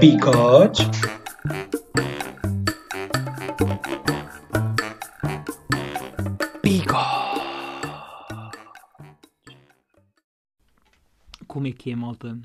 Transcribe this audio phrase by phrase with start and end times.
[0.00, 0.82] Bigode.
[11.46, 12.40] Como é que é, malta?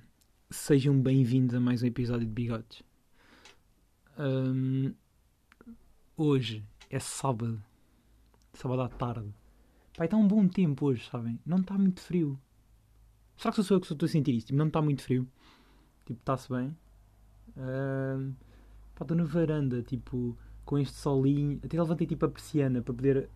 [0.49, 2.83] Sejam bem-vindos a mais um episódio de Bigodes.
[6.17, 7.63] Hoje é sábado.
[8.53, 9.33] Sábado à tarde.
[9.95, 11.39] Pai, está um bom tempo hoje, sabem?
[11.45, 12.37] Não está muito frio.
[13.37, 14.47] Será que sou eu que estou a sentir isto?
[14.47, 15.25] Tipo, não está muito frio.
[16.05, 16.75] Tipo, está-se bem.
[18.95, 21.59] Pá, estou na varanda, tipo, com este solinho.
[21.63, 23.29] Até levantei tipo a persiana para poder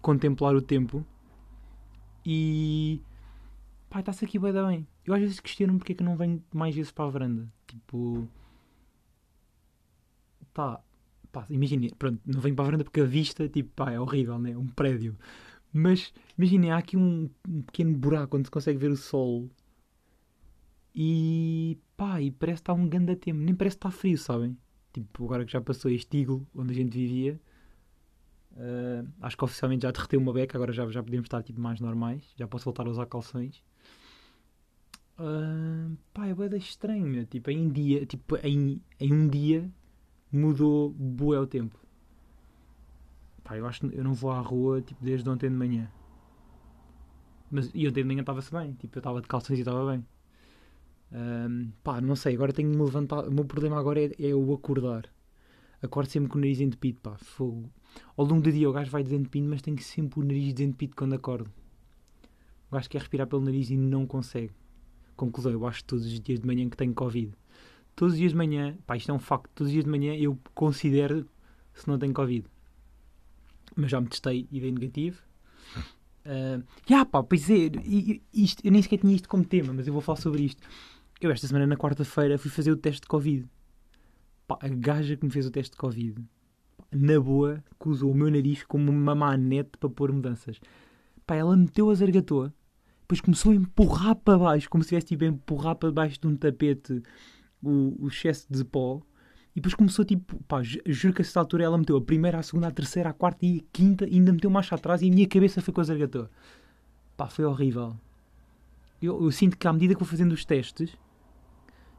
[0.00, 1.04] contemplar o tempo.
[2.24, 3.00] E
[3.90, 4.88] pá, está-se aqui bem, bem.
[5.04, 7.52] Eu às vezes questiono porque é que não venho mais vezes para a varanda.
[7.66, 8.28] Tipo,
[10.52, 10.80] tá,
[11.32, 14.38] pá, imaginem, pronto, não venho para a varanda porque a vista, tipo, pá, é horrível,
[14.38, 14.56] né?
[14.56, 15.16] Um prédio.
[15.72, 19.50] Mas imaginem, há aqui um, um pequeno buraco onde se consegue ver o sol.
[20.94, 24.56] E pá, e parece que está um grande tempo, nem parece que está frio, sabem?
[24.92, 27.40] Tipo, agora que já passou este iglo onde a gente vivia.
[28.52, 31.80] Uh, acho que oficialmente já derreteu uma beca, agora já, já podemos estar tipo, mais
[31.80, 32.22] normais.
[32.36, 33.62] Já posso voltar a usar calções.
[35.18, 37.26] Uh, pá, é bem estranho, meu.
[37.26, 39.68] Tipo, em, dia, tipo em, em um dia
[40.30, 41.78] mudou bué o tempo.
[43.42, 45.90] Pá, eu acho que eu não vou à rua tipo, desde ontem de manhã.
[47.50, 48.72] Mas e ontem de manhã estava-se bem.
[48.74, 50.04] Tipo, eu estava de calções e estava bem.
[51.14, 53.28] Um, pá, não sei, agora tenho que me levantar.
[53.28, 55.08] O meu problema agora é, é o acordar.
[55.80, 57.70] Acordo sempre com o nariz entupido, pá, fogo.
[58.16, 61.14] Ao longo do dia o gajo vai desentupindo, mas tem sempre o nariz desentupido quando
[61.14, 61.50] acordo.
[62.68, 64.50] O gajo quer respirar pelo nariz e não consegue.
[65.14, 67.32] Conclusão, eu acho todos os dias de manhã que tenho Covid.
[67.94, 70.16] Todos os dias de manhã, pá, isto é um facto, todos os dias de manhã
[70.16, 71.28] eu considero
[71.72, 72.44] se não tenho Covid.
[73.76, 75.22] Mas já me testei e dei negativo.
[76.24, 77.70] Uh, yeah, pá, pois é,
[78.32, 80.66] isto, eu nem sequer tinha isto como tema, mas eu vou falar sobre isto.
[81.20, 83.46] Eu esta semana, na quarta-feira, fui fazer o teste de Covid.
[84.46, 86.20] Pá, a gaja que me fez o teste de Covid,
[86.76, 90.60] pá, na boa, que usou o meu nariz como uma manete para pôr mudanças.
[91.26, 92.52] Pá, ela meteu a zargatoa,
[93.00, 96.26] depois começou a empurrar para baixo, como se tivesse tipo, a empurrar para baixo de
[96.26, 97.02] um tapete
[97.62, 99.00] o, o excesso de pó.
[99.52, 102.42] E depois começou tipo, pá, juro que a essa altura ela meteu a primeira, a
[102.42, 105.14] segunda, a terceira, a quarta e a quinta, e ainda meteu marcha atrás e a
[105.14, 106.30] minha cabeça foi com a zargatoa.
[107.16, 107.96] Pá, foi horrível.
[109.00, 110.96] Eu, eu, sinto que à medida que vou fazendo os testes,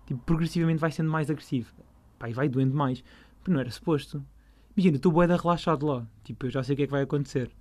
[0.06, 1.74] tipo, progressivamente vai sendo mais agressivo.
[2.18, 3.04] Pá, e vai doendo mais.
[3.40, 4.26] Porque não era suposto.
[4.76, 6.08] Imagina, estou boeda relaxado lá.
[6.24, 7.52] Tipo, eu já sei o que é que vai acontecer.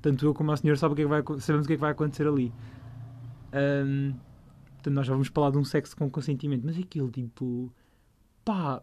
[0.00, 1.76] Tanto eu como a senhora sabe o que é que vai, sabemos o que é
[1.76, 2.52] que vai acontecer ali.
[3.52, 4.14] Um,
[4.74, 6.62] portanto, nós já vamos falar de um sexo com consentimento.
[6.64, 7.72] Mas aquilo, tipo...
[8.44, 8.82] Pá...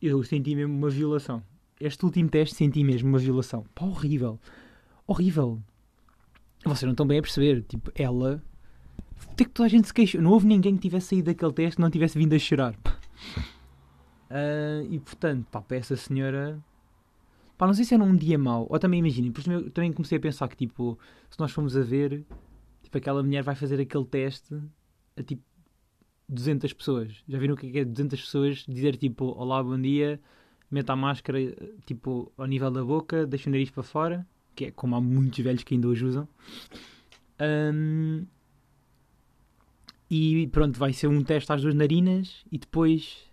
[0.00, 1.42] Eu senti mesmo uma violação.
[1.80, 3.64] Este último teste senti mesmo uma violação.
[3.74, 4.38] Pá, horrível.
[5.06, 5.62] Horrível.
[6.64, 7.62] Vocês não estão bem a perceber.
[7.62, 8.42] Tipo, ela...
[9.30, 10.20] Até que toda a gente se queixou.
[10.20, 12.74] Não houve ninguém que tivesse saído daquele teste que não tivesse vindo a chorar.
[14.30, 16.62] Uh, e portanto, pá, para essa senhora.
[17.56, 18.66] Pá, não sei se era um dia mau.
[18.68, 20.98] Ou também imaginem, eu também comecei a pensar que, tipo,
[21.30, 22.24] se nós formos a ver,
[22.82, 24.54] tipo, aquela mulher vai fazer aquele teste
[25.16, 25.42] a tipo
[26.28, 27.22] 200 pessoas.
[27.28, 30.20] Já viram o que é 200 pessoas dizer tipo, olá, bom dia,
[30.70, 31.38] meta a máscara,
[31.86, 35.38] tipo, ao nível da boca, deixa o nariz para fora, que é como há muitos
[35.40, 36.28] velhos que ainda hoje usam.
[37.40, 38.26] Um,
[40.10, 43.30] e pronto, vai ser um teste às duas narinas e depois.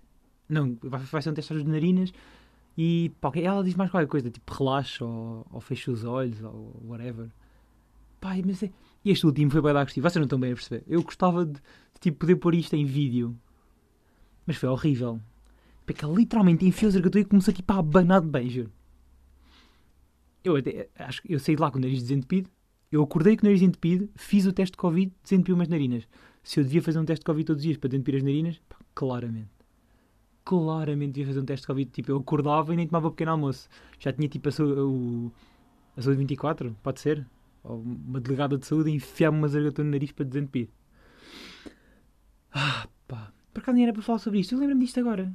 [0.48, 2.14] Não, vai, ser um teste às duas narinas
[2.78, 6.82] e pá, ela diz mais qualquer coisa, tipo relaxa ou, ou fecha os olhos ou
[6.86, 7.30] whatever.
[8.20, 8.72] Pá, mas é...
[9.04, 10.84] E este último foi bem da agressivo, vocês não estão bem a perceber.
[10.88, 13.36] Eu gostava de, de tipo, poder pôr isto em vídeo,
[14.46, 15.20] mas foi horrível.
[15.86, 18.72] Porque ela literalmente enfiou o zargatua e começou tipo, a abanar de bem, juro.
[20.44, 22.50] Eu, até, acho, eu saí de lá com o nariz desentupido,
[22.92, 26.08] eu acordei com o nariz desentupido, fiz o teste de Covid, desentupiu umas narinas.
[26.44, 28.62] Se eu devia fazer um teste de Covid todos os dias para desentupir as narinas,
[28.68, 29.62] pá, claramente
[30.44, 31.92] claramente devia fazer um teste de Covid.
[31.92, 33.70] Tipo, eu acordava e nem tomava pequeno almoço.
[34.00, 35.32] Já tinha tipo a, o,
[35.96, 37.26] a saúde 24, pode ser?
[37.64, 40.70] Ou uma delegada de saúde enfiar-me uma zargatona no nariz para desentupir.
[42.52, 43.32] Ah, pá.
[43.54, 44.56] Por acaso nem era para falar sobre isto.
[44.56, 45.34] Eu lembro-me disto agora.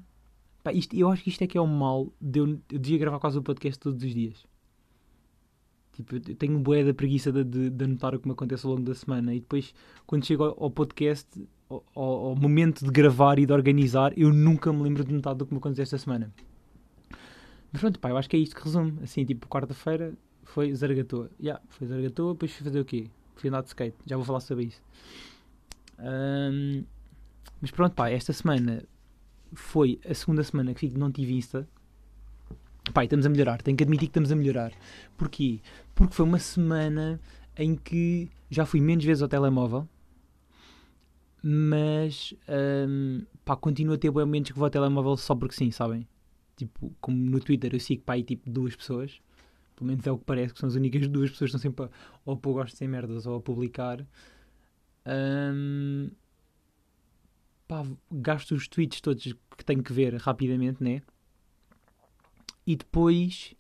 [0.63, 2.99] Pá, isto, eu acho que isto é que é o mal de eu, eu devia
[2.99, 4.45] gravar quase o podcast todos os dias.
[5.97, 8.73] Tipo, eu tenho um da preguiça de, de, de anotar o que me acontece ao
[8.73, 9.75] longo da semana e depois,
[10.07, 11.27] quando chego ao, ao podcast,
[11.69, 15.47] ao, ao, momento de gravar e de organizar, eu nunca me lembro de metade do
[15.47, 16.33] que me aconteceu esta semana.
[17.73, 18.99] Mas pronto, pá, eu acho que é isto que resume.
[19.03, 20.15] Assim, tipo, quarta-feira
[20.45, 21.31] foi Zargatoa.
[21.41, 23.09] Yeah, foi Zargatoa, depois fui fazer o quê?
[23.37, 23.97] Fui andar de skate.
[24.07, 24.83] Já vou falar sobre isso.
[25.99, 26.85] Um,
[27.61, 28.85] mas pronto, pá, esta semana
[29.55, 31.69] foi a segunda semana que não tive Insta.
[32.93, 33.63] Pá, estamos a melhorar.
[33.63, 34.73] Tenho que admitir que estamos a melhorar.
[35.17, 35.61] Porquê?
[35.95, 37.21] Porque foi uma semana
[37.57, 39.89] em que já fui menos vezes ao telemóvel
[41.49, 42.35] mas
[42.89, 46.05] hum, pá, continuo a ter bem momentos que vou ao telemóvel só porque sim, sabem?
[46.57, 49.21] Tipo, como no Twitter eu sigo pá, aí, tipo duas pessoas,
[49.77, 51.85] pelo menos é o que parece, que são as únicas duas pessoas que estão sempre
[51.85, 51.91] a,
[52.25, 54.05] ou a pôr gosto sem merdas ou a publicar.
[55.07, 56.11] Hum,
[57.69, 59.23] pá, gasto os tweets todos
[59.57, 61.01] que tenho que ver rapidamente, né?
[62.67, 63.55] E depois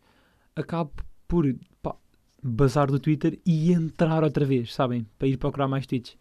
[0.55, 0.93] acabo
[1.29, 1.47] por
[1.82, 1.94] pá,
[2.43, 5.06] bazar do Twitter e entrar outra vez, sabem?
[5.19, 6.17] Para ir procurar mais tweets.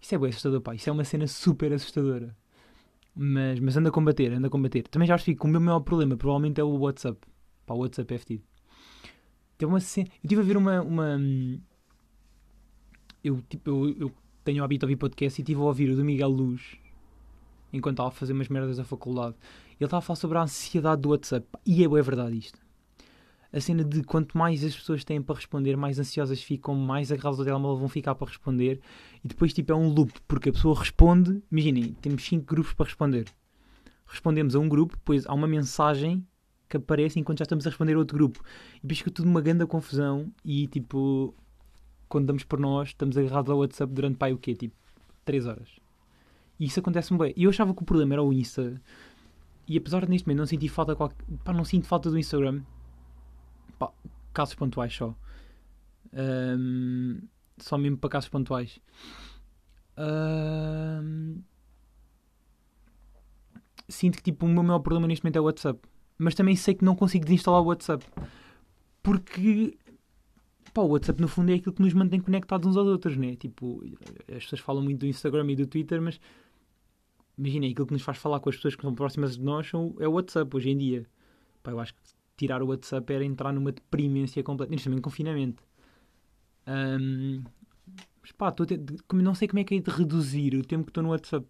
[0.00, 0.74] Isso é bem assustador, pá.
[0.74, 2.36] Isso é uma cena super assustadora.
[3.14, 4.86] Mas, mas anda a combater, anda a combater.
[4.88, 7.18] Também já fico, o meu maior problema provavelmente é o WhatsApp.
[7.66, 8.44] Pá, o WhatsApp é fedido.
[9.58, 10.08] Tem uma cena...
[10.08, 10.80] Eu estive a ver uma...
[10.80, 11.20] uma...
[13.22, 14.12] Eu, tipo, eu, eu
[14.42, 16.78] tenho o hábito de ouvir podcast e estive a ouvir o do Miguel Luz
[17.72, 19.36] enquanto estava a fazer umas merdas da faculdade.
[19.80, 21.46] Ele estava a falar sobre a ansiedade do WhatsApp.
[21.64, 22.60] E é boa verdade isto.
[23.50, 27.40] A cena de quanto mais as pessoas têm para responder, mais ansiosas ficam, mais agarradas
[27.40, 28.78] ao telemóvel vão ficar para responder.
[29.24, 31.42] E depois, tipo, é um loop, porque a pessoa responde.
[31.50, 33.24] Imaginem, temos 5 grupos para responder.
[34.06, 36.24] Respondemos a um grupo, depois há uma mensagem
[36.68, 38.40] que aparece enquanto já estamos a responder a outro grupo.
[38.76, 40.30] E depois fica tudo uma grande confusão.
[40.44, 41.34] E, tipo,
[42.06, 44.54] quando damos por nós, estamos agarrados ao WhatsApp durante, pai, o quê?
[44.54, 44.76] Tipo,
[45.24, 45.70] 3 horas.
[46.60, 47.32] E isso acontece-me bem.
[47.34, 48.80] E eu achava que o problema era o Insta.
[49.70, 50.96] E apesar de neste momento não sentir falta.
[50.96, 52.60] Pá, não sinto falta do Instagram.
[53.78, 53.92] Pá,
[54.34, 55.14] casos pontuais só.
[56.12, 57.20] Um,
[57.56, 58.80] só mesmo para casos pontuais.
[59.96, 61.40] Um,
[63.88, 65.78] sinto que tipo, o meu maior problema neste momento é o WhatsApp.
[66.18, 68.04] Mas também sei que não consigo desinstalar o WhatsApp.
[69.04, 69.78] Porque
[70.74, 73.36] pá, o WhatsApp no fundo é aquilo que nos mantém conectados uns aos outros, né?
[73.36, 73.84] Tipo,
[74.26, 76.20] as pessoas falam muito do Instagram e do Twitter, mas
[77.40, 80.06] imaginem, aquilo que nos faz falar com as pessoas que são próximas de nós é
[80.06, 81.06] o WhatsApp hoje em dia.
[81.62, 82.00] Pá, eu acho que
[82.36, 85.62] tirar o WhatsApp era entrar numa deprimência completa, neste momento confinamento.
[86.66, 87.42] Um,
[88.20, 88.80] mas pá, ter,
[89.14, 91.46] não sei como é que é de reduzir o tempo que estou no WhatsApp.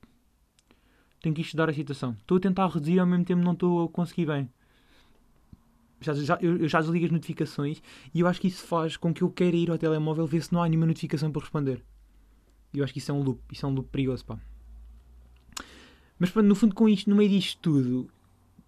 [1.20, 2.12] Tenho que estudar a situação.
[2.12, 4.48] Estou a tentar reduzir ao mesmo tempo não estou a conseguir bem.
[6.00, 7.82] Já, já, eu, já desligo as notificações
[8.14, 10.52] e eu acho que isso faz com que eu queira ir ao telemóvel ver se
[10.52, 11.84] não há nenhuma notificação para responder.
[12.72, 14.38] Eu acho que isso é um loop, isso é um loop perigoso, pá.
[16.20, 18.10] Mas pronto, no fundo, com isto, no meio disto tudo,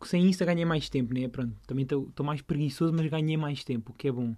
[0.07, 1.29] sem Insta ganhei mais tempo, né?
[1.29, 4.35] Pronto, também estou mais preguiçoso, mas ganhei mais tempo, o que é bom.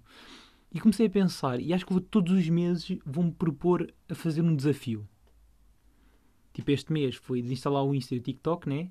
[0.73, 4.43] E comecei a pensar, e acho que vou, todos os meses vou-me propor a fazer
[4.43, 5.09] um desafio.
[6.53, 8.91] Tipo, este mês foi desinstalar o Insta e o TikTok, né?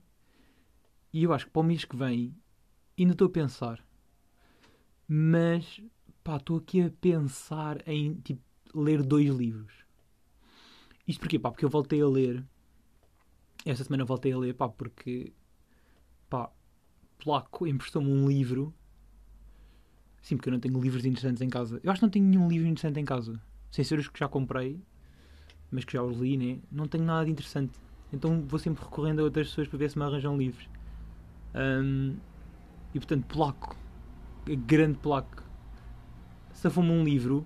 [1.11, 2.33] E eu acho que para o mês que vem,
[2.97, 3.85] ainda estou a pensar.
[5.05, 5.81] Mas,
[6.23, 8.41] pá, estou aqui a pensar em, tipo,
[8.73, 9.73] ler dois livros.
[11.05, 11.37] Isto porquê?
[11.37, 12.41] Pá, porque eu voltei a ler
[13.65, 15.33] esta semana voltei a ler, pá, porque
[16.29, 16.51] pá,
[17.17, 18.73] Polaco emprestou-me um livro.
[20.21, 21.79] Sim, porque eu não tenho livros interessantes em casa.
[21.83, 23.41] Eu acho que não tenho nenhum livro interessante em casa.
[23.71, 24.79] Sem ser os que já comprei,
[25.71, 26.59] mas que já os li, né?
[26.71, 27.73] Não tenho nada de interessante.
[28.11, 30.69] Então vou sempre recorrendo a outras pessoas para ver se me arranjam livros.
[31.55, 32.15] Um,
[32.93, 33.75] e portanto, Polaco,
[34.45, 35.43] grande Polaco,
[36.53, 37.45] safou-me um livro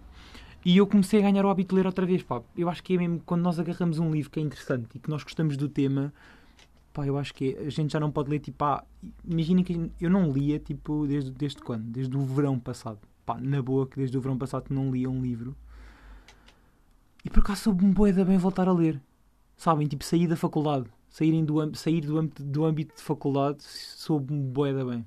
[0.66, 2.42] e eu comecei a ganhar o hábito de ler outra vez, pá.
[2.58, 5.10] Eu acho que é mesmo quando nós agarramos um livro que é interessante e que
[5.10, 6.14] nós gostamos do tema,
[6.94, 8.84] pá, eu acho que é, a gente já não pode ler, tipo, ah,
[9.26, 11.84] imaginem que eu não lia, tipo, desde, desde quando?
[11.84, 13.00] Desde o verão passado.
[13.26, 15.56] Pá, na boa, que desde o verão passado não lia um livro.
[17.24, 19.02] E por acaso soube-me boeda bem voltar a ler.
[19.56, 20.88] Sabem, tipo, sair da faculdade.
[21.10, 25.06] Saírem do, sair do âmbito, do âmbito de faculdade soube-me boeda bem.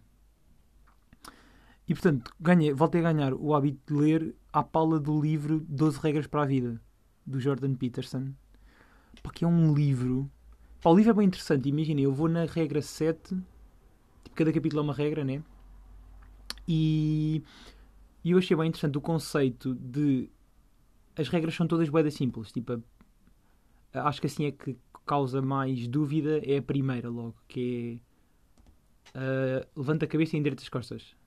[1.90, 5.98] E portanto, ganhei, voltei a ganhar o hábito de ler à pala do livro 12
[5.98, 6.80] Regras para a Vida,
[7.26, 8.32] do Jordan Peterson.
[9.24, 10.30] Pá, que é um livro.
[10.80, 11.68] Pá, o livro é bem interessante.
[11.68, 13.34] Imagina, eu vou na regra 7,
[14.22, 15.42] tipo, cada capítulo é uma regra, né?
[16.68, 17.42] E,
[18.22, 20.30] e eu achei bem interessante o conceito de.
[21.16, 22.52] As regras são todas boedas simples.
[22.52, 22.80] Tipo,
[23.92, 28.00] acho que assim é que causa mais dúvida é a primeira, logo, que
[29.12, 29.18] é.
[29.18, 31.18] Uh, levanta a cabeça e endireita as costas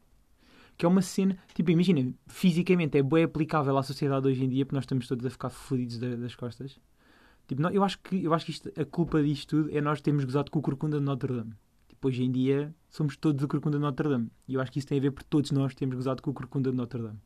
[0.77, 4.65] que é uma cena, tipo, imagina, fisicamente é bem aplicável à sociedade hoje em dia,
[4.65, 6.79] porque nós estamos todos a ficar fodidos das costas.
[7.47, 10.01] Tipo, não, eu acho que, eu acho que isto, a culpa disto tudo é nós
[10.01, 11.53] termos gozado com o Corcunda de Notre Dame.
[11.89, 14.29] Tipo, hoje em dia somos todos o Corcunda de Notre Dame.
[14.47, 16.33] E eu acho que isso tem a ver por todos nós termos gozado com o
[16.33, 17.19] Corcunda de Notre Dame.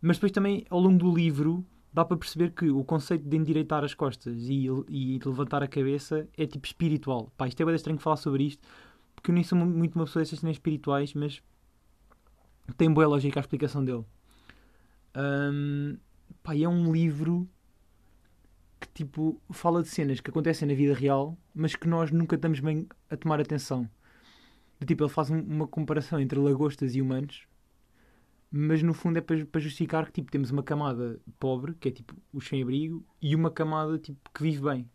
[0.00, 3.82] Mas depois também, ao longo do livro, dá para perceber que o conceito de endireitar
[3.82, 7.32] as costas e, e levantar a cabeça é tipo espiritual.
[7.36, 8.66] Pá, isto é bem estranho falar sobre isto,
[9.14, 11.42] porque eu nem sou muito uma pessoa dessas cenas espirituais, mas
[12.74, 14.04] tem boa lógica a explicação dele.
[15.16, 15.96] Um,
[16.42, 17.48] pá, é um livro
[18.80, 22.60] que tipo fala de cenas que acontecem na vida real, mas que nós nunca estamos
[22.60, 23.88] bem a tomar atenção.
[24.78, 27.46] De, tipo, ele faz um, uma comparação entre lagostas e humanos,
[28.50, 32.14] mas no fundo é para, justificar que tipo, temos uma camada pobre, que é tipo
[32.32, 34.90] o sem-abrigo, e uma camada tipo, que vive bem.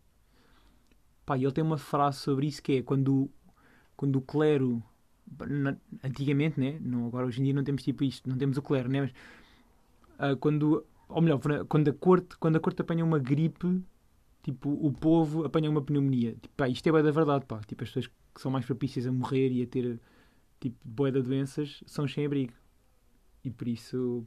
[1.25, 3.30] Pá, e ele tem uma frase sobre isso que é quando,
[3.96, 4.84] quando o clero,
[6.03, 6.77] antigamente, né?
[6.81, 9.01] Não, agora hoje em dia não temos tipo isto, não temos o clero, né?
[9.01, 9.13] Mas
[10.21, 13.81] ah, quando, ou melhor, quando a corte, quando a corte apanha uma gripe,
[14.43, 16.33] tipo, o povo apanha uma pneumonia.
[16.33, 17.59] Tipo, pá, isto é bué da verdade, pá.
[17.67, 20.00] Tipo, as pessoas que são mais propícias a morrer e a ter,
[20.59, 22.53] tipo, bué de doenças são sem abrigo.
[23.43, 24.23] E por isso,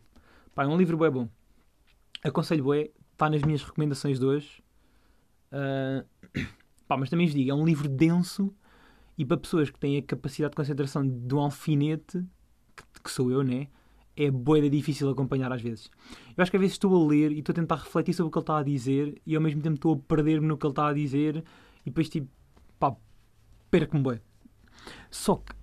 [0.52, 1.28] pá, é um livro bué bom.
[2.24, 4.64] Aconselho bué, está nas minhas recomendações de hoje.
[5.52, 6.04] Ah,
[6.88, 8.52] pá, mas também vos digo, é um livro denso
[9.16, 12.24] e para pessoas que têm a capacidade de concentração de um alfinete,
[12.76, 13.68] que, que sou eu, né?
[14.16, 15.90] É boeda difícil acompanhar às vezes.
[16.36, 18.30] Eu acho que às vezes estou a ler e estou a tentar refletir sobre o
[18.30, 20.72] que ele está a dizer e ao mesmo tempo estou a perder-me no que ele
[20.72, 21.44] está a dizer
[21.84, 22.28] e depois tipo,
[22.78, 22.94] pá,
[23.70, 24.20] perco-me bué.
[25.10, 25.54] Só que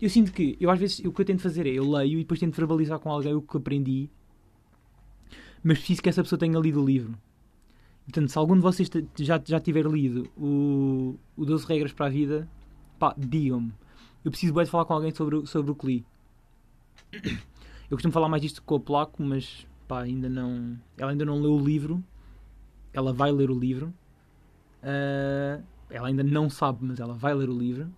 [0.00, 2.22] eu sinto que, eu às vezes, o que eu tento fazer é, eu leio e
[2.22, 4.10] depois tento verbalizar com alguém o que aprendi,
[5.62, 7.16] mas preciso que essa pessoa tenha lido o livro.
[8.04, 8.88] Portanto, se algum de vocês
[9.18, 12.48] já, já tiver lido o, o 12 Regras para a Vida,
[12.98, 13.72] pá, digam-me.
[14.24, 16.04] Eu preciso bem de falar com alguém sobre, sobre o li.
[17.90, 20.78] Eu costumo falar mais disto com o Placo, mas pá, ainda não.
[20.96, 22.02] Ela ainda não leu o livro.
[22.92, 23.92] Ela vai ler o livro.
[24.82, 27.90] Ah, ela ainda não sabe, mas ela vai ler o livro.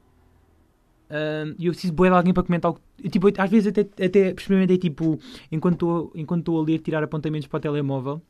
[1.09, 2.73] Ah, E eu preciso de alguém para comentar.
[3.11, 5.19] Tipo, às vezes até, até experimentei, tipo,
[5.50, 8.23] enquanto estou a ler, tirar apontamentos para o telemóvel.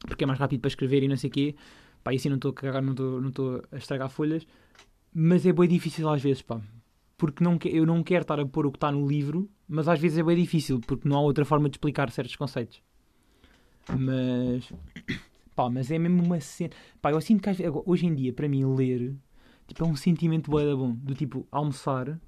[0.00, 1.54] Porque é mais rápido para escrever e não sei o quê.
[2.02, 2.92] Pá, e assim não estou a cagar, não
[3.28, 4.44] estou a estragar folhas.
[5.14, 6.60] Mas é bem difícil às vezes, pá.
[7.16, 10.00] Porque não, eu não quero estar a pôr o que está no livro, mas às
[10.00, 12.82] vezes é bem difícil, porque não há outra forma de explicar certos conceitos.
[13.98, 14.72] Mas.
[15.54, 16.72] Pá, mas é mesmo uma cena.
[17.00, 19.14] Pá, eu sinto que às vezes- hoje em dia, para mim, ler
[19.66, 20.92] tipo, é um sentimento bué da bom.
[20.94, 22.18] Do tipo, almoçar,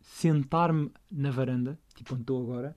[0.00, 2.76] sentar-me na varanda, tipo onde estou agora,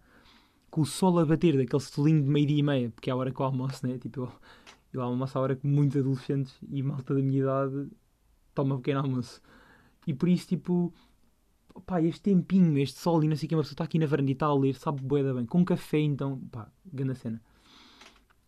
[0.70, 3.32] com o sol a bater daquele solinho de meio-dia e meia, porque é a hora
[3.32, 3.98] que eu almoço, né?
[3.98, 4.32] Tipo, eu,
[4.94, 7.90] eu almoço à hora que muitos adolescentes e malta da minha idade
[8.56, 9.42] toma um pequeno almoço.
[10.08, 10.94] E por isso, tipo,
[11.86, 14.06] pá, este tempinho, este sol e não sei o que, uma pessoa está aqui na
[14.06, 15.46] varanda e está a ler, sabe bué da bem.
[15.46, 17.42] Com café, então, pá, grande cena.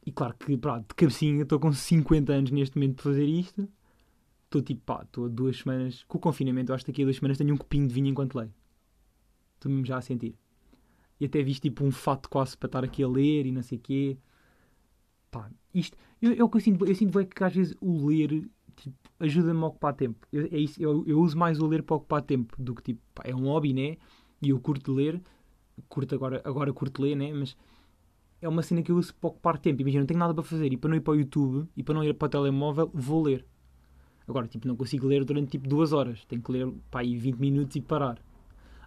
[0.06, 3.68] E claro que, pá, de cabecinha, estou com 50 anos neste momento para fazer isto.
[4.46, 7.38] Estou tipo, pá, estou duas semanas, com o confinamento, acho que daqui a duas semanas
[7.38, 8.54] tenho um copinho de vinho enquanto leio.
[9.56, 10.36] Estou mesmo já a sentir.
[11.20, 13.78] E até visto tipo um fato quase para estar aqui a ler e não sei
[13.78, 14.18] o quê.
[15.30, 18.50] Pá, isto, eu, o que eu sinto, eu sinto é que às vezes o ler
[19.20, 20.28] ajuda-me a ocupar tempo.
[20.32, 23.02] Eu, é isso, eu, eu uso mais o ler para ocupar tempo do que tipo,
[23.14, 23.98] pá, é um hobby, né?
[24.42, 25.22] E eu curto ler,
[25.90, 27.34] curto agora, agora curto ler, né?
[27.34, 27.58] Mas
[28.42, 29.82] é uma cena que eu uso para ocupar tempo.
[29.82, 31.96] Imagina, não tenho nada para fazer e para não ir para o YouTube e para
[31.96, 33.46] não ir para o telemóvel, vou ler.
[34.28, 36.24] Agora, tipo, não consigo ler durante tipo duas horas.
[36.26, 38.22] Tenho que ler pá, aí 20 minutos e parar.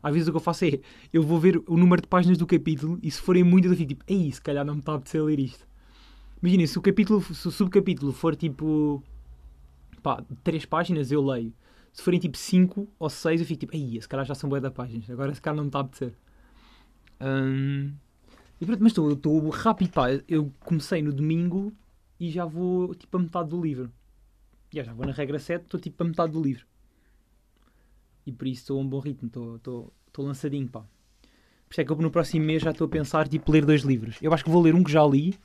[0.03, 0.81] Às vezes o que eu faço é,
[1.13, 3.89] eu vou ver o número de páginas do capítulo e se forem muitas eu fico
[3.91, 5.67] tipo, ei, se calhar não me está a apetecer ler isto.
[6.43, 9.03] Imaginem, se o capítulo, se o subcapítulo for tipo,
[10.03, 11.53] pá, três páginas eu leio.
[11.93, 14.61] Se forem tipo 5 ou 6 eu fico tipo, ei, se calhar já são bué
[14.61, 15.09] da páginas.
[15.11, 16.15] Agora se calhar não me está a apetecer.
[18.61, 20.07] E pronto, mas estou- rápido, pá.
[20.29, 21.73] Eu comecei no domingo
[22.19, 23.91] e já vou tipo a metade do livro.
[24.73, 26.65] Já, já vou na regra 7, estou tipo a metade do livro.
[28.27, 30.81] E por isso estou a um bom ritmo, estou lançadinho, pá.
[30.81, 33.83] Por isso é que eu no próximo mês já estou a pensar tipo ler dois
[33.83, 34.17] livros.
[34.21, 35.39] Eu acho que vou ler um que já li,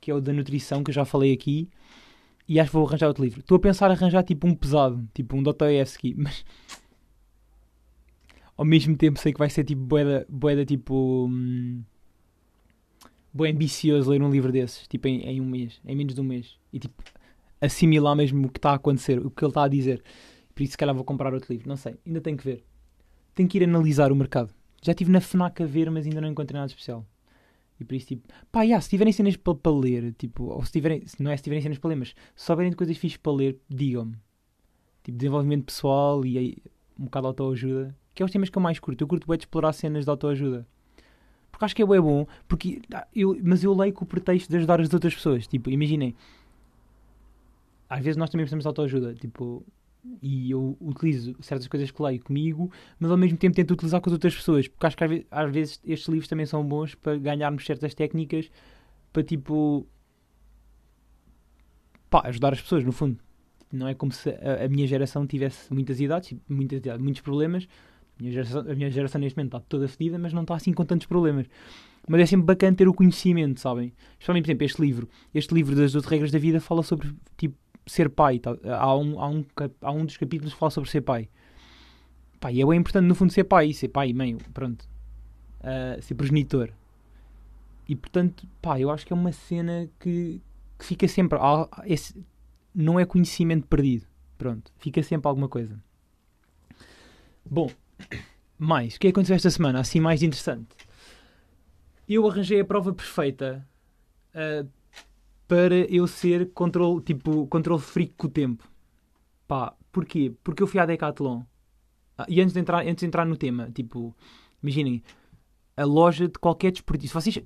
[0.00, 1.68] que é o da nutrição, que eu já falei aqui,
[2.50, 3.38] e acho que vou arranjar outro livro.
[3.38, 6.44] Estou a pensar arranjar tipo um pesado, tipo um Dostoevsky, mas
[8.56, 11.84] ao mesmo tempo sei que vai ser tipo boeda, boeda tipo hum,
[13.32, 16.24] bué ambicioso ler um livro desses, tipo em, em um mês, em menos de um
[16.24, 17.00] mês, e tipo
[17.60, 20.02] assimilar mesmo o que está a acontecer, o que ele está a dizer.
[20.52, 21.68] Por isso, se calhar, vou comprar outro livro.
[21.68, 22.64] Não sei, ainda tenho que ver.
[23.32, 24.52] Tenho que ir analisar o mercado.
[24.82, 27.06] Já estive na FNAC a ver, mas ainda não encontrei nada especial.
[27.80, 30.72] E por isso, tipo, pá, yeah, se tiverem cenas para, para ler, tipo, ou se
[30.72, 33.32] tiverem, não é se tiverem cenas para ler, mas se souberem de coisas fixas para
[33.32, 34.16] ler, digam-me.
[35.02, 36.56] Tipo, desenvolvimento pessoal e aí,
[36.98, 39.02] um bocado de autoajuda, que é os temas que eu mais curto.
[39.02, 40.66] Eu curto bem explorar cenas de autoajuda.
[41.50, 44.48] Porque acho que é bem bom, porque, ah, eu, mas eu leio com o pretexto
[44.50, 45.46] de ajudar as outras pessoas.
[45.46, 46.14] Tipo, imaginem,
[47.88, 49.64] às vezes nós também precisamos de autoajuda, tipo,
[50.22, 54.08] e eu utilizo certas coisas que leio comigo, mas ao mesmo tempo tento utilizar com
[54.08, 56.94] as outras pessoas, porque acho que às ve- às vezes estes livros também são bons
[56.94, 58.50] para ganharmos certas técnicas
[59.12, 59.86] para tipo
[62.08, 63.18] pá, ajudar as pessoas, no fundo.
[63.72, 67.68] Não é como se a, a minha geração tivesse muitas idades, muitas idades, muitos problemas.
[68.18, 70.72] A minha, geração, a minha geração neste momento está toda fedida, mas não está assim
[70.72, 71.46] com tantos problemas.
[72.08, 73.92] Mas é sempre bacana ter o conhecimento, sabem?
[74.12, 75.08] Especialmente, por exemplo, este livro.
[75.32, 77.56] Este livro das 12 regras da vida fala sobre, tipo,
[77.90, 78.40] ser pai.
[78.78, 79.44] Há, um, há, um,
[79.82, 81.28] há um dos capítulos que fala sobre ser pai.
[82.38, 83.72] Pá, e é bem importante, no fundo, ser pai.
[83.72, 84.88] Ser pai e mãe, pronto.
[85.62, 86.70] Ah, ser progenitor.
[87.88, 90.40] E, portanto, pá, eu acho que é uma cena que,
[90.78, 91.38] que fica sempre...
[91.40, 92.24] há- esse-
[92.74, 94.06] não é conhecimento perdido.
[94.38, 95.76] Pronto, fica sempre alguma coisa.
[97.44, 97.70] Bom,
[98.58, 99.80] mais, o que aconteceu esta semana?
[99.80, 100.68] Assim, mais interessante.
[102.08, 103.66] Eu arranjei a prova perfeita
[104.34, 104.68] uh,
[105.50, 108.62] para eu ser controle, tipo, controle freak com o tempo.
[109.48, 110.32] Pá, porquê?
[110.44, 111.42] Porque eu fui à Decathlon.
[112.16, 114.14] Ah, e antes de, entrar, antes de entrar no tema, tipo,
[114.62, 115.02] imaginem,
[115.76, 117.20] a loja de qualquer desportista.
[117.20, 117.42] Vocês,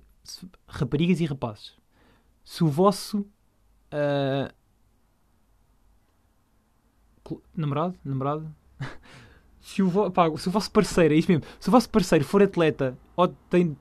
[0.69, 1.79] raparigas e rapazes,
[2.45, 3.21] se o vosso
[3.91, 4.53] uh,
[7.57, 8.55] namorado, namorado,
[9.63, 12.23] se o, vo, pá, se o vosso parceiro, é isso mesmo, se o vosso parceiro
[12.23, 13.75] for atleta ou tem,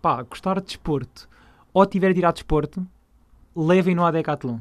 [0.00, 1.28] pá, gostar de desporto
[1.74, 2.88] ou tiver de ir a desporto,
[3.56, 4.58] levem-no à Decathlon.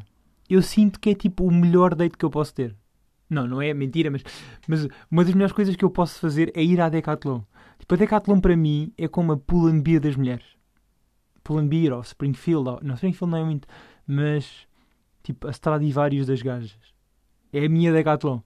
[0.50, 2.76] Eu sinto que é tipo o melhor date que eu posso ter.
[3.30, 4.24] Não, não é mentira, mas,
[4.68, 7.42] mas uma das melhores coisas que eu posso fazer é ir à Decathlon.
[7.80, 10.46] Tipo, a Decathlon para mim é como a Pull and Beer das mulheres.
[11.44, 12.70] Pull and Beer ou Springfield.
[12.70, 13.68] Ou, não, Springfield não é muito,
[14.08, 14.68] mas
[15.24, 16.78] tipo a Stradivarius das gajas.
[17.52, 18.40] É a minha Decathlon.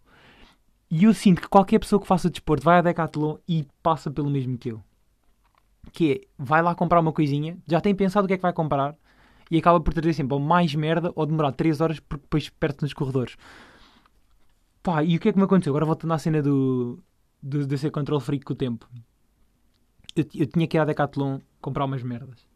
[0.90, 4.30] E eu sinto que qualquer pessoa que faça desporto vai à Decathlon e passa pelo
[4.30, 4.82] mesmo que eu.
[5.92, 8.54] Que é, vai lá comprar uma coisinha, já tem pensado o que é que vai
[8.54, 8.96] comprar
[9.50, 12.78] e acaba por trazer sempre ou mais merda ou demorar 3 horas porque depois perde
[12.82, 13.36] nos corredores.
[14.84, 15.72] Pá, e o que é que me aconteceu?
[15.72, 17.00] Agora voltando à cena do,
[17.42, 18.88] do, de ser control freak com o tempo.
[20.16, 22.48] Eu, eu tinha que ir à Decathlon comprar umas merdas.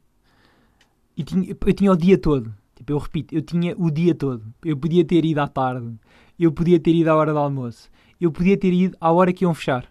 [1.15, 2.53] E tinha, eu tinha o dia todo.
[2.75, 4.43] Tipo, eu repito, eu tinha o dia todo.
[4.63, 5.95] Eu podia ter ido à tarde.
[6.39, 7.89] Eu podia ter ido à hora do almoço.
[8.19, 9.87] Eu podia ter ido à hora que iam fechar.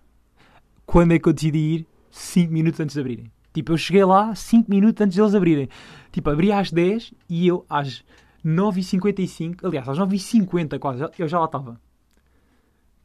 [0.84, 1.86] Quando é que eu decidi ir?
[2.10, 3.32] 5 minutos antes de abrirem.
[3.52, 5.68] Tipo, eu cheguei lá 5 minutos antes deles abrirem.
[6.10, 8.04] Tipo, abri às 10 e eu às
[8.44, 11.80] 9h55, aliás, às 9h50 quase, eu já lá estava.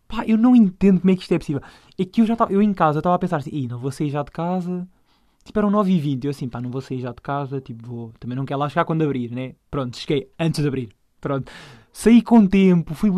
[0.07, 1.61] Pá, eu não entendo como é que isto é possível.
[1.97, 4.09] É que eu já estava, eu em casa estava a pensar assim, não vou sair
[4.09, 4.87] já de casa.
[5.43, 6.23] Tipo, eram 9h20.
[6.25, 7.59] Eu assim, pá, não vou sair já de casa.
[7.59, 8.13] Tipo, vou.
[8.19, 9.55] Também não quero lá chegar quando abrir, né?
[9.69, 10.89] Pronto, cheguei antes de abrir.
[11.19, 11.51] Pronto.
[11.91, 13.09] Saí com tempo, fui,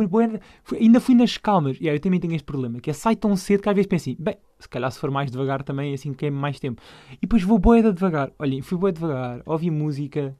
[0.63, 1.77] fui ainda fui nas calmas.
[1.81, 3.87] E aí eu também tenho este problema, que é sai tão cedo que às vezes
[3.87, 6.81] penso assim, bem, se calhar se for mais devagar também, assim queimo mais tempo.
[7.13, 8.31] E depois vou boeda devagar.
[8.37, 10.35] Olhem, fui boeda devagar, ouvi música,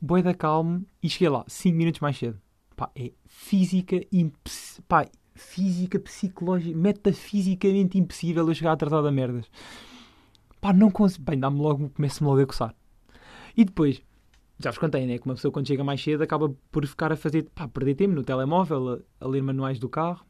[0.00, 2.40] boeda calmo e cheguei lá 5 minutos mais cedo.
[2.76, 4.80] Pá, é física, imposs...
[4.86, 9.46] pá, física, psicológica, metafisicamente impossível eu chegar atrasado a merdas.
[10.60, 11.24] Pá, não consigo.
[11.24, 12.74] Bem, dá-me logo, começo-me logo a coçar.
[13.56, 14.00] E depois,
[14.60, 15.18] já vos contei, né?
[15.18, 18.14] Que uma pessoa quando chega mais cedo acaba por ficar a fazer, pá, perder tempo
[18.14, 20.24] no telemóvel, a, a ler manuais do carro.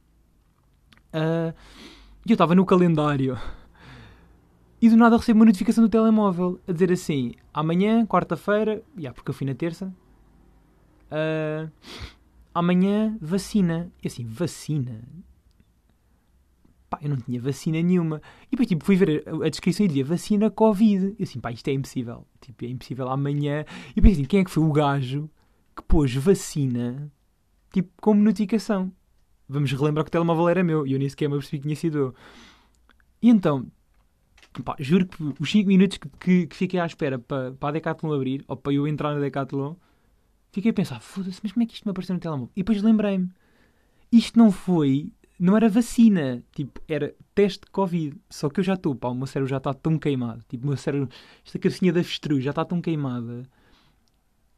[1.09, 1.55] Uh,
[2.29, 3.39] e eu estava no calendário.
[4.81, 9.31] E do nada recebo uma notificação do telemóvel a dizer assim: amanhã, quarta-feira, já porque
[9.31, 9.93] eu fui na terça,
[11.11, 11.71] uh,
[12.55, 13.91] amanhã vacina.
[14.03, 15.03] E assim, vacina?
[16.91, 18.21] Pá, eu não tinha vacina nenhuma.
[18.47, 21.17] E depois, tipo, fui ver a, descrição e dizia vacina Covid.
[21.19, 22.27] E assim, pá, isto é impossível.
[22.41, 23.65] Tipo, é impossível amanhã.
[23.91, 25.31] E depois, assim, quem é que foi o gajo
[25.75, 27.11] que pôs vacina,
[27.73, 28.93] tipo, como notificação?
[29.49, 30.87] Vamos relembrar que o telemóvel era meu.
[30.87, 32.15] E eu nem sequer me percebi que tinha sido eu.
[33.23, 33.67] E então,
[34.65, 37.73] pá, juro que os 5 minutos que, que, que, fiquei à espera para, para a
[37.73, 39.75] Decathlon abrir, ou para eu entrar na Decathlon,
[40.53, 42.53] fiquei a pensar, foda-se, mas como é que isto me apareceu no telemóvel?
[42.55, 43.31] E depois lembrei-me,
[44.13, 48.17] isto não foi, não era vacina, tipo, era teste de Covid.
[48.29, 50.69] Só que eu já estou, pá, o meu cérebro já está tão queimado, tipo, o
[50.69, 51.09] meu cérebro,
[51.45, 53.43] esta cabecinha da avestruz já está tão queimada,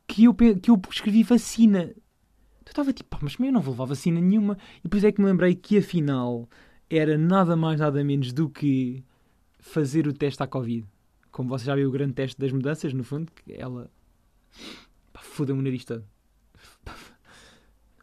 [0.06, 1.94] que eu, que eu escrevi vacina.
[2.70, 4.56] Eu estava tipo, pá, mas eu não vou levar vacina nenhuma.
[4.78, 6.48] E depois é que me lembrei que afinal
[6.88, 9.04] era nada mais, nada menos do que
[9.58, 10.86] fazer o teste à Covid.
[11.32, 13.90] Como você já viu o grande teste das mudanças, no fundo, que ela
[15.40, 16.04] Foda-me o nariz todo.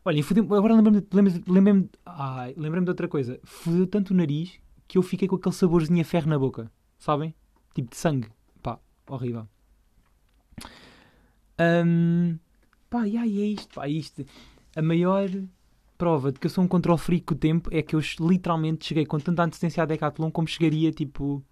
[0.05, 0.23] Olha,
[0.57, 1.05] agora lembrei-me
[1.45, 1.89] lembrei
[2.55, 3.39] lembrei de outra coisa.
[3.43, 6.71] Fudeu tanto o nariz que eu fiquei com aquele saborzinho a ferro na boca.
[6.97, 7.35] Sabem?
[7.75, 8.29] Tipo de sangue.
[8.63, 9.47] Pá, horrível.
[11.59, 12.39] Um,
[12.89, 14.25] pá, e aí é isto, pá, é isto.
[14.77, 15.27] A maior
[15.97, 18.85] prova de que eu sou um controle freak com o tempo é que eu literalmente
[18.85, 21.43] cheguei com tanta antecedência à Decathlon como chegaria, tipo,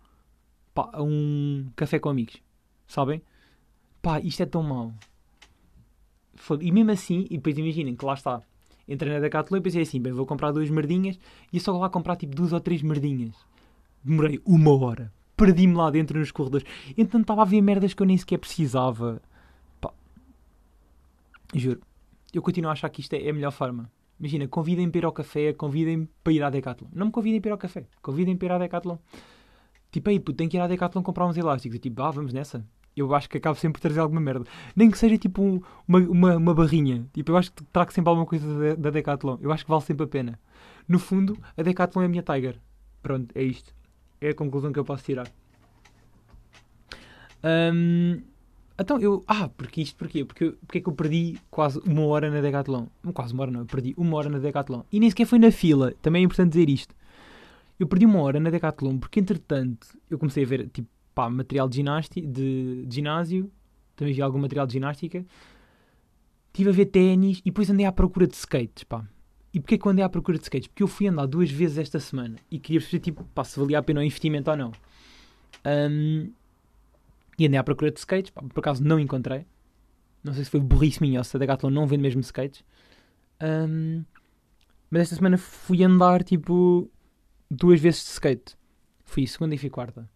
[0.75, 2.37] pá, a um café com amigos.
[2.85, 3.23] Sabem?
[3.99, 4.93] Pá, isto é tão mau.
[6.61, 8.43] E mesmo assim, e depois imaginem que lá está.
[8.87, 11.17] Entrei na Decathlon e pensei assim, bem, vou comprar duas merdinhas
[11.51, 13.35] e só lá comprar tipo duas ou três merdinhas.
[14.03, 15.11] Demorei uma hora.
[15.35, 16.67] Perdi-me lá dentro nos corredores.
[16.95, 19.19] Então estava a ver merdas que eu nem sequer precisava.
[19.81, 19.91] Pá.
[21.55, 21.81] Juro.
[22.35, 23.89] Eu continuo a achar que isto é a melhor forma.
[24.19, 26.89] Imagina, convidem-me para ir ao café, convidem-me para ir à Decathlon.
[26.93, 28.97] Não me convidem para ir ao café, convidem-me para ir à Decathlon.
[29.91, 31.77] Tipo, aí, puto, tenho que ir à Decathlon comprar uns elásticos.
[31.77, 34.45] E tipo, ah, vamos nessa eu acho que acabo sempre por trazer alguma merda.
[34.75, 37.05] Nem que seja tipo uma, uma, uma barrinha.
[37.13, 39.37] Tipo, eu acho que trago sempre alguma coisa da, Decathlon.
[39.41, 40.39] Eu acho que vale sempre a pena.
[40.87, 42.59] No fundo, a Decathlon é a minha Tiger.
[43.01, 43.75] Pronto, é isto.
[44.21, 45.27] É a conclusão que eu posso tirar.
[47.43, 48.21] Um,
[48.77, 49.23] Então eu.
[49.27, 50.25] Ah, porque isto porquê?
[50.25, 52.87] Porque, porque é que eu perdi quase uma hora na Decathlon?
[53.13, 54.83] Quase uma hora não, eu perdi uma hora na Decathlon.
[54.91, 55.93] E nem sequer foi na fila.
[56.01, 56.93] Também é importante dizer isto.
[57.79, 61.69] Eu perdi uma hora na Decathlon porque entretanto eu comecei a ver tipo pá, material
[61.69, 63.49] de, ginástica, de, de ginásio,
[63.95, 65.25] também vi algum material de ginástica.
[66.47, 69.05] Estive a ver ténis e depois andei à procura de skates, pá.
[69.53, 70.67] E porquê que eu andei à procura de skates?
[70.67, 73.79] Porque eu fui andar duas vezes esta semana e queria perceber tipo, pá, se valia
[73.79, 74.71] a pena o investimento ou não.
[75.65, 76.29] Um,
[77.37, 79.45] e andei à procura de skates, pá, por acaso não encontrei.
[80.23, 82.63] Não sei se foi burrice minha ou se a Decathlon não vende mesmo skates.
[83.41, 84.03] Um,
[84.89, 86.89] mas esta semana fui andar tipo
[87.49, 88.57] duas vezes de skate.
[89.03, 90.09] Fui segunda e fui quarta.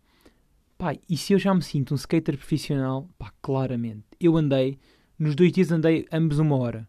[0.78, 4.06] Pá, e se eu já me sinto um skater profissional, pá, claramente.
[4.20, 4.80] Eu andei,
[5.18, 6.88] nos dois dias andei ambos uma hora.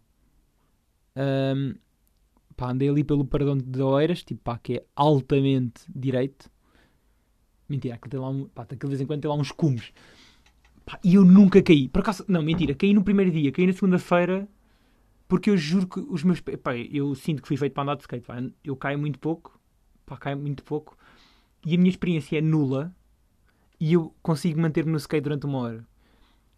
[1.16, 1.74] Um,
[2.56, 6.50] pá, andei ali pelo Paradão de Oeiras, tipo, pá, que é altamente direito.
[7.68, 9.92] Mentira, aquilo tem lá um, pá, de vez em quando tem lá uns cumes.
[11.02, 11.88] E eu nunca caí.
[11.88, 14.48] Por acaso, não, mentira, caí no primeiro dia, caí na segunda-feira,
[15.28, 16.58] porque eu juro que os meus pés,
[16.90, 19.60] eu sinto que fui feito para andar de skate, pá, eu caio muito pouco,
[20.04, 20.96] pá, caio muito pouco,
[21.64, 22.94] e a minha experiência é nula,
[23.78, 25.86] e eu consigo manter-me no skate durante uma hora.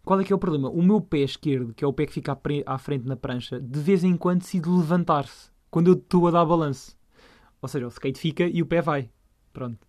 [0.03, 0.69] Qual é que é o problema?
[0.69, 3.79] O meu pé esquerdo, que é o pé que fica à frente na prancha, de
[3.79, 6.97] vez em quando decide levantar-se, quando eu estou a dar balanço.
[7.61, 9.09] Ou seja, o skate fica e o pé vai.
[9.53, 9.87] Pronto.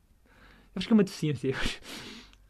[0.76, 1.54] Acho que é uma deficiência.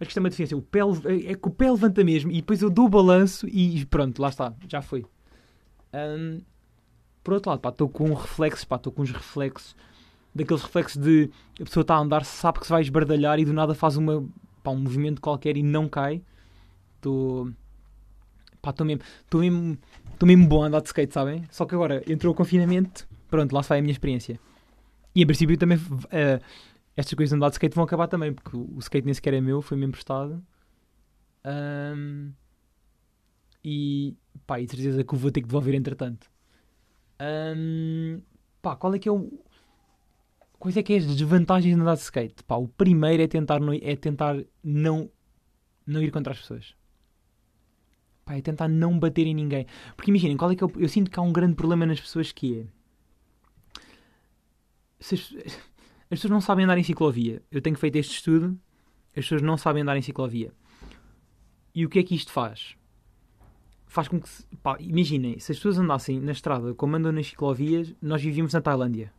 [0.01, 0.57] Acho que isto é uma deficiência.
[0.57, 0.81] O pé,
[1.27, 4.29] é que o pé levanta mesmo e depois eu dou o balanço e pronto, lá
[4.29, 5.05] está, já foi.
[5.93, 6.41] Um,
[7.23, 9.77] por outro lado, estou com um reflexo, estou com uns reflexos,
[10.35, 11.31] daqueles reflexos de
[11.61, 14.27] a pessoa está a andar, sabe que se vai esbardalhar e do nada faz uma,
[14.63, 16.21] pá, um movimento qualquer e não cai.
[16.97, 17.51] Estou.
[18.67, 19.79] Estou mesmo, estou mesmo,
[20.23, 21.45] mesmo bom a andar de skate, sabem?
[21.51, 24.41] Só que agora entrou o confinamento, pronto, lá sai a minha experiência.
[25.15, 25.79] E a princípio também.
[25.79, 26.43] Uh,
[26.97, 29.41] estas coisas de andar de skate vão acabar também, porque o skate nem sequer é
[29.41, 30.45] meu, foi-me emprestado.
[31.45, 32.33] Um,
[33.65, 36.31] e pá, e certeza que o vou ter que devolver entretanto.
[37.21, 38.21] Um,
[38.63, 39.43] pá, qual é que é o.
[40.59, 42.43] Quais é que é as desvantagens de andar de skate?
[42.45, 45.11] Pá, o primeiro é tentar, não, é tentar não,
[45.87, 46.75] não ir contra as pessoas.
[48.25, 49.67] Pá, é tentar não bater em ninguém.
[49.97, 52.01] Porque imaginem, qual é que é o, eu sinto que há um grande problema nas
[52.01, 52.67] pessoas que é.
[55.01, 55.17] Se
[56.15, 57.43] as, as pessoas não sabem andar em ciclovia.
[57.51, 58.59] Eu tenho feito este estudo.
[59.09, 60.53] As pessoas não sabem andar em ciclovia.
[61.75, 62.77] E o que é que isto faz?
[63.87, 64.29] Faz com que.
[64.63, 68.61] Pá, imaginem, se as pessoas andassem na estrada como andam nas ciclovias, nós vivíamos na
[68.61, 69.13] Tailândia.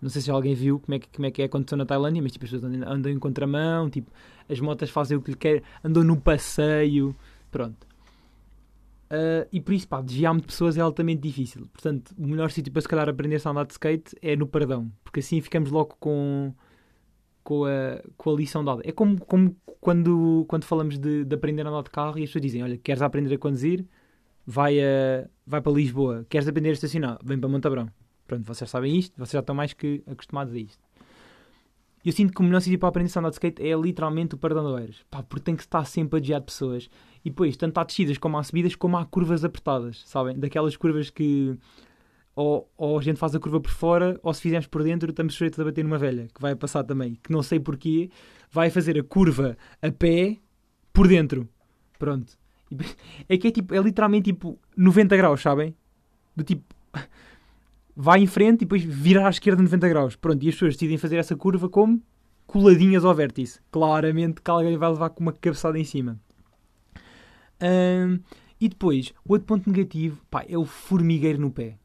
[0.00, 1.84] Não sei se alguém viu como é que, como é, que é a condição na
[1.84, 4.10] Tailândia, mas tipo, as pessoas andam, andam em contramão, tipo,
[4.48, 7.14] as motas fazem o que lhe querem, andam no passeio,
[7.50, 7.86] pronto.
[9.10, 11.66] Uh, e por isso, pá, desviar-me de pessoas é altamente difícil.
[11.72, 14.90] Portanto, o melhor sítio para se calhar aprender a andar de skate é no Paradão,
[15.02, 16.54] porque assim ficamos logo com,
[17.42, 18.82] com, a, com a lição dada.
[18.84, 22.28] É como, como quando, quando falamos de, de aprender a andar de carro e as
[22.28, 23.84] pessoas dizem: Olha, queres aprender a conduzir?
[24.46, 26.24] Vai, a, vai para Lisboa.
[26.28, 27.18] Queres aprender a estacionar?
[27.24, 27.88] Vem para Montabrão.
[28.28, 30.78] Pronto, vocês sabem isto, vocês já estão mais que acostumados a isto.
[32.04, 34.38] Eu sinto que o melhor sítio para aprender a andar de skate é literalmente o
[34.38, 35.04] Paradão de Oeiras.
[35.10, 36.88] Pá, porque tem que estar sempre a desviar de pessoas
[37.24, 40.38] e depois, tanto há descidas como há subidas, como há curvas apertadas, sabem?
[40.38, 41.56] Daquelas curvas que
[42.34, 45.34] ou, ou a gente faz a curva por fora, ou se fizermos por dentro, estamos
[45.34, 48.10] sujeitos a bater numa velha, que vai passar também, que não sei porquê,
[48.50, 50.38] vai fazer a curva a pé
[50.92, 51.48] por dentro.
[51.98, 52.38] Pronto.
[53.28, 55.74] É que é tipo, é literalmente tipo 90 graus, sabem?
[56.36, 56.64] Do tipo,
[57.96, 60.16] vai em frente e depois virar à esquerda 90 graus.
[60.16, 62.00] Pronto, e as pessoas decidem fazer essa curva como
[62.46, 63.60] coladinhas ao vértice.
[63.70, 66.18] Claramente que alguém vai levar com uma cabeçada em cima.
[67.62, 68.20] Um,
[68.60, 71.78] e depois, o outro ponto negativo pá, é o formigueiro no pé.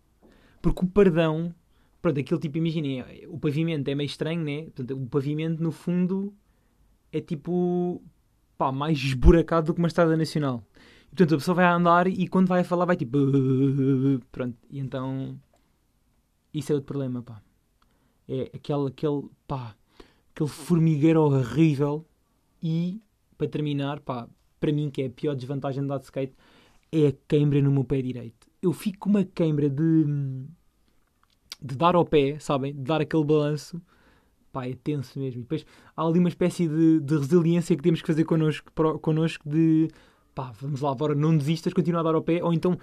[0.62, 1.54] Porque o perdão,
[2.02, 4.64] pronto, aquele tipo, imaginem, o pavimento é meio estranho, né?
[4.64, 6.34] Portanto, o pavimento, no fundo,
[7.12, 8.02] é tipo,
[8.58, 10.64] pá, mais esburacado do que uma estrada nacional.
[11.06, 13.18] E, portanto, a pessoa vai andar e quando vai a falar vai tipo,
[14.32, 14.58] pronto.
[14.70, 15.40] E então,
[16.54, 17.42] isso é outro problema, pá.
[18.28, 19.76] É aquele, aquele, pá,
[20.34, 22.06] aquele formigueiro horrível
[22.62, 23.02] e,
[23.38, 24.28] para terminar, pá,
[24.66, 26.34] para mim, que é a pior desvantagem de andar de skate,
[26.92, 28.48] é a queimbra no meu pé direito.
[28.62, 30.06] Eu fico com uma queimbra de,
[31.62, 32.74] de dar ao pé, sabem?
[32.74, 33.80] De dar aquele balanço.
[34.52, 35.42] Pá, é tenso mesmo.
[35.42, 39.48] E depois há ali uma espécie de, de resiliência que temos que fazer connosco, connosco
[39.48, 39.88] de
[40.34, 42.44] pá, vamos lá, agora não desistas, continua a dar ao pé.
[42.44, 42.76] Ou então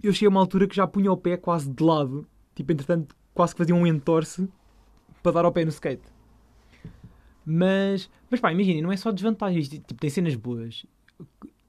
[0.00, 2.24] eu cheguei a uma altura que já punha o pé quase de lado.
[2.54, 4.48] Tipo, entretanto, quase que fazia um entorce
[5.20, 6.11] para dar ao pé no skate.
[7.44, 10.86] Mas, mas pá, imaginem, não é só desvantagens, tipo, tem cenas boas.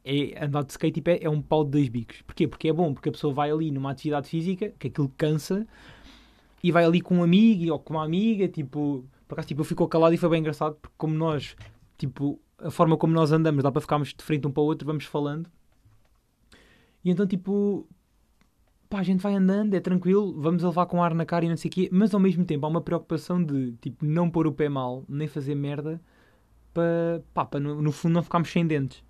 [0.05, 2.21] É, andar de skate tipo, é, é um pau de dois bicos.
[2.23, 2.47] Porquê?
[2.47, 5.67] Porque é bom, porque a pessoa vai ali numa atividade física, que aquilo cansa,
[6.63, 9.65] e vai ali com um amigo ou com uma amiga, tipo, por acaso, tipo, eu
[9.65, 11.55] fico calado e foi bem engraçado, porque como nós,
[11.97, 14.85] tipo, a forma como nós andamos, dá para ficarmos de frente um para o outro,
[14.85, 15.49] vamos falando.
[17.03, 17.87] E então, tipo,
[18.93, 21.57] pá, a gente vai andando, é tranquilo, vamos levar com ar na cara e não
[21.57, 24.51] sei o quê, mas ao mesmo tempo há uma preocupação de, tipo, não pôr o
[24.51, 25.99] pé mal, nem fazer merda,
[26.71, 29.03] para, pá, para no, no fundo não ficarmos sem dentes.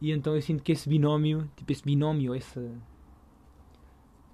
[0.00, 2.66] E então eu sinto que esse binómio, tipo, esse binómio, essa.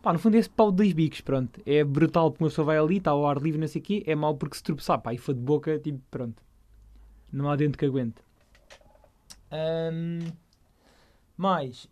[0.01, 1.61] Pá, no fundo é esse pau de dois bicos, pronto.
[1.66, 4.05] É brutal porque uma pessoa vai ali, está ao ar livre, não sei o quê,
[4.07, 6.40] é mau porque se tropeçar, pá, e foi de boca, tipo, pronto.
[7.33, 8.22] Não há dente que aguente.
[9.53, 10.31] Um,
[11.37, 11.88] mais.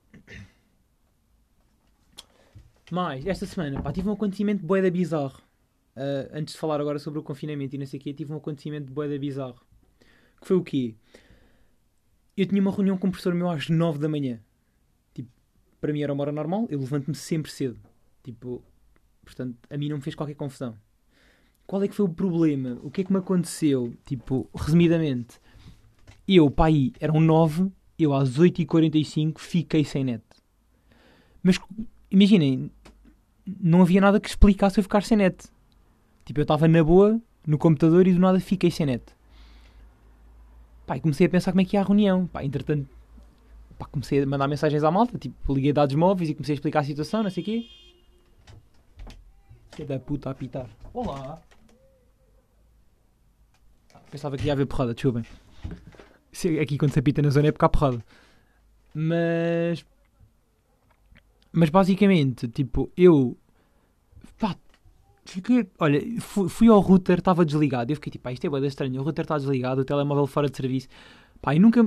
[2.93, 5.41] Mais, esta semana, pá, tive um acontecimento boeda bizarro.
[5.97, 8.37] Uh, antes de falar agora sobre o confinamento e não sei o quê, tive um
[8.37, 9.61] acontecimento boeda bizarro.
[10.41, 10.95] Que foi o quê?
[12.37, 14.39] Eu tinha uma reunião com um professor meu às 9 da manhã.
[15.15, 15.31] Tipo,
[15.81, 17.79] para mim era uma hora normal, eu levanto-me sempre cedo.
[18.23, 18.63] Tipo,
[19.25, 20.77] portanto, a mim não me fez qualquer confusão.
[21.67, 22.79] Qual é que foi o problema?
[22.83, 23.93] O que é que me aconteceu?
[24.05, 25.41] Tipo, resumidamente,
[26.29, 30.23] eu, pai, eram 9, eu às 8h45 fiquei sem net.
[31.43, 31.59] Mas
[32.11, 32.71] imaginem,
[33.47, 35.49] não havia nada que explicasse eu ficar sem net.
[36.25, 39.05] Tipo, eu estava na boa, no computador e do nada fiquei sem net.
[40.87, 42.27] Pá, e comecei a pensar como é que ia a reunião.
[42.27, 42.89] Pá, entretanto,
[43.79, 46.81] pá, comecei a mandar mensagens à malta, tipo, liguei dados móveis e comecei a explicar
[46.81, 47.67] a situação, não sei o quê.
[49.73, 50.69] Que da puta a apitar.
[50.93, 51.41] Olá!
[54.11, 55.25] Pensava que ia haver porrada, desculpem.
[56.61, 58.05] Aqui quando se apita na zona é porque há porrada.
[58.95, 59.85] Mas
[61.57, 63.35] mas basicamente, tipo, eu.
[64.39, 64.55] Pá,
[65.25, 65.67] fiquei.
[65.79, 67.91] Olha, fui, fui ao router, estava desligado.
[67.91, 69.01] Eu fiquei tipo, pá, isto é boa estranho.
[69.01, 70.87] O router está desligado, o telemóvel fora de serviço.
[71.41, 71.81] Pá, e nunca.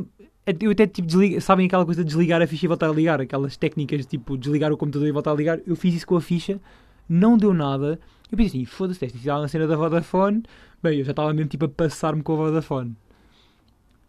[0.59, 3.21] Eu até tipo desliga, sabem aquela coisa de desligar a ficha e voltar a ligar?
[3.21, 5.59] Aquelas técnicas tipo desligar o computador e voltar a ligar.
[5.67, 6.59] Eu fiz isso com a ficha,
[7.07, 7.99] não deu nada.
[8.31, 10.41] Eu pensei assim, foda-se, isto estava na cena da Vodafone.
[10.81, 12.95] Bem, eu já estava mesmo tipo a passar-me com a Vodafone.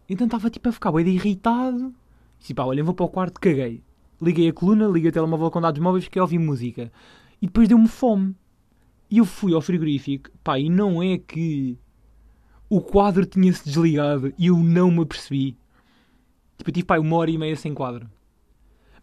[0.09, 1.93] Então estava tipo a ficar bem irritado.
[2.39, 3.83] E disse, pá, olha, eu vou para o quarto, caguei
[4.21, 6.91] liguei a coluna, liguei o telemóvel com dados móveis, fiquei a ouvir música.
[7.41, 8.35] E depois deu-me fome.
[9.09, 11.77] E eu fui ao frigorífico, pá, e não é que
[12.69, 15.57] o quadro tinha-se desligado e eu não me apercebi.
[16.57, 18.09] Tipo, eu tive, pá, uma hora e meia sem quadro.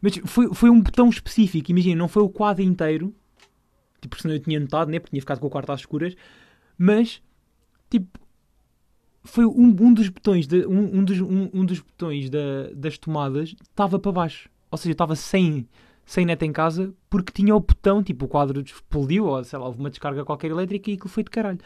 [0.01, 3.13] Mas foi, foi um botão específico, imagina, não foi o quadro inteiro,
[4.01, 6.15] tipo, senão eu tinha notado, né, porque tinha ficado com o quarto às escuras,
[6.79, 7.21] mas,
[7.91, 8.19] tipo,
[9.25, 12.97] foi um, um dos botões, de, um, um, dos, um, um dos botões da, das
[12.97, 15.69] tomadas estava para baixo ou seja, eu estava sem,
[16.05, 19.67] sem net em casa porque tinha o botão, tipo, o quadro explodiu, ou sei lá,
[19.67, 21.59] houve uma descarga qualquer elétrica e aquilo foi de caralho.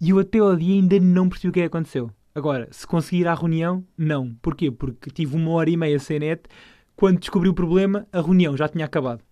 [0.00, 2.10] E eu até ao dia ainda não percebi o que é aconteceu.
[2.34, 4.34] Agora, se conseguir a reunião, não.
[4.40, 4.70] Porquê?
[4.70, 6.42] Porque tive uma hora e meia sem net.
[6.94, 9.22] Quando descobri o problema, a reunião já tinha acabado.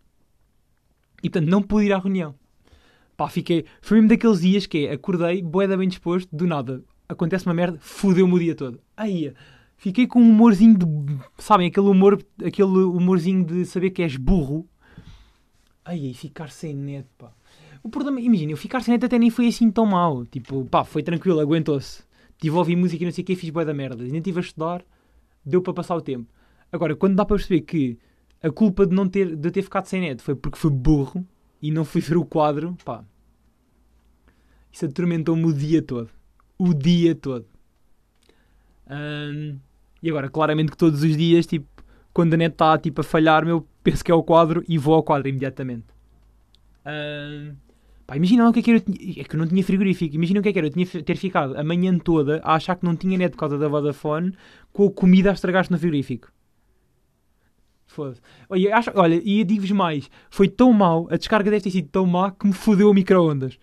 [1.23, 2.35] E portanto, não pude ir à reunião.
[3.17, 3.65] Pá, fiquei.
[3.81, 6.83] Foi mesmo daqueles dias que é, acordei, boeda bem disposto, do nada.
[7.09, 8.81] Acontece uma merda, fudeu-me o dia todo.
[8.97, 9.33] Aí,
[9.79, 10.87] fiquei com um humorzinho de.
[11.39, 14.69] Sabem, aquele humor, aquele humorzinho de saber que és burro.
[15.85, 17.33] Ai, ai, ficar sem net, pá.
[17.83, 20.27] O problema, imagina, eu ficar sem net até nem foi assim tão mal.
[20.27, 22.03] Tipo, pá, foi tranquilo, aguentou-se.
[22.37, 24.05] Tive a ouvir música e não sei o que, fiz boia da merda.
[24.05, 24.85] Nem estive a estudar,
[25.45, 26.31] deu para passar o tempo.
[26.71, 27.99] Agora, quando dá para perceber que
[28.43, 31.27] a culpa de não ter, de ter ficado sem net foi porque fui burro
[31.63, 33.05] e não fui ver o quadro, pá.
[34.71, 36.11] Isso atormentou-me o dia todo.
[36.59, 37.47] O dia todo.
[38.89, 39.59] Um,
[40.03, 41.67] e agora, claramente que todos os dias, tipo,
[42.13, 44.95] quando a net está tipo, a falhar, eu penso que é o quadro e vou
[44.95, 45.87] ao quadro imediatamente.
[46.81, 47.55] Uh,
[48.07, 48.79] pá, imagina o que é que era.
[48.79, 50.15] É que eu não tinha frigorífico.
[50.15, 50.69] Imagina o que é que era.
[50.69, 53.59] Eu tinha ter ficado a manhã toda a achar que não tinha net por causa
[53.59, 54.33] da Vodafone
[54.73, 56.31] com a comida a estragar-se no frigorífico.
[57.87, 58.21] Foda-se.
[58.49, 62.31] Olha, olha, e digo-vos mais: foi tão mau, a descarga deve ter sido tão má
[62.31, 63.59] que me fodeu o micro-ondas.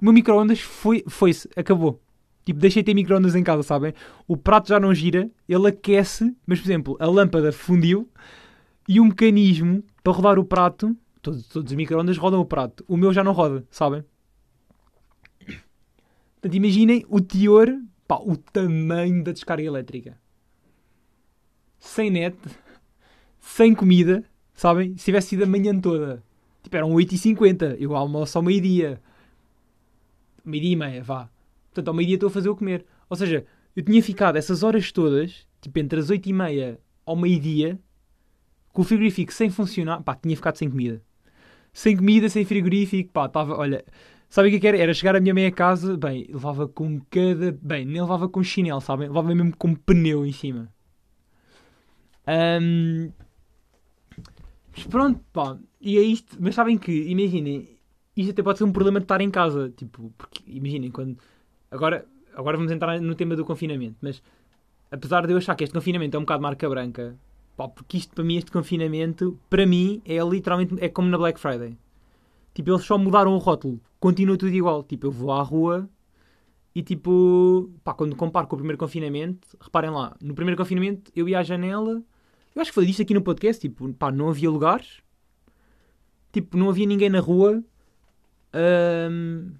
[0.00, 2.00] O meu micro-ondas foi, foi-se, acabou.
[2.48, 3.92] Tipo, deixei ter microondas em casa, sabem?
[4.26, 8.08] O prato já não gira, ele aquece, mas, por exemplo, a lâmpada fundiu
[8.88, 12.96] e o mecanismo para rodar o prato, todos, todos os microondas rodam o prato, o
[12.96, 14.02] meu já não roda, sabem?
[16.40, 17.68] Portanto, imaginem o teor,
[18.06, 20.18] pá, o tamanho da descarga elétrica.
[21.78, 22.34] Sem net,
[23.42, 24.96] sem comida, sabem?
[24.96, 26.24] Se tivesse sido a manhã toda,
[26.62, 29.02] tipo, eram 8h50, eu almoço ao meio-dia.
[30.42, 31.28] Meio-dia e meia, vá.
[31.78, 32.84] Portanto, ao meio-dia estou a fazer o comer.
[33.08, 37.14] Ou seja, eu tinha ficado essas horas todas, tipo entre as 8 e meia ao
[37.14, 37.78] meio-dia,
[38.72, 40.02] com o frigorífico sem funcionar.
[40.02, 41.00] Pá, tinha ficado sem comida.
[41.72, 43.84] Sem comida, sem frigorífico, pá, estava, olha.
[44.28, 44.78] Sabe o que, é era?
[44.78, 47.52] Era chegar à minha meia casa, bem, levava com cada.
[47.62, 49.06] Bem, nem levava com chinelo, sabem?
[49.06, 50.68] Levava mesmo com pneu em cima.
[52.26, 53.12] Um...
[54.76, 56.36] Mas pronto, pá, e é isto.
[56.40, 57.78] Mas sabem que, imaginem,
[58.16, 59.72] isto até pode ser um problema de estar em casa.
[59.76, 61.16] Tipo, porque imaginem, quando
[61.70, 64.22] Agora, agora vamos entrar no tema do confinamento, mas
[64.90, 67.16] apesar de eu achar que este confinamento é um bocado marca branca,
[67.56, 71.38] pá, porque isto para mim, este confinamento, para mim, é literalmente é como na Black
[71.38, 71.76] Friday.
[72.54, 74.82] Tipo, eles só mudaram o rótulo, continua tudo igual.
[74.82, 75.88] Tipo, eu vou à rua
[76.74, 81.28] e tipo, pá, quando comparo com o primeiro confinamento, reparem lá, no primeiro confinamento eu
[81.28, 82.02] ia à janela,
[82.54, 85.00] eu acho que falei disto aqui no podcast, tipo, pá, não havia lugares,
[86.32, 87.62] tipo, não havia ninguém na rua.
[88.52, 89.52] Ahm,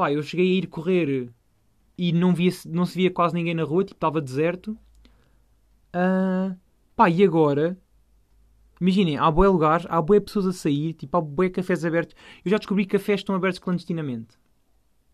[0.00, 1.30] pá, eu cheguei a ir correr
[1.98, 4.74] e não, via, não se via quase ninguém na rua, tipo, estava deserto.
[5.92, 6.56] Ah,
[6.96, 7.78] pá, e agora?
[8.80, 12.16] Imaginem, há bué lugares, há bué pessoas a sair, tipo, há bué cafés abertos.
[12.42, 14.38] Eu já descobri que cafés estão abertos clandestinamente.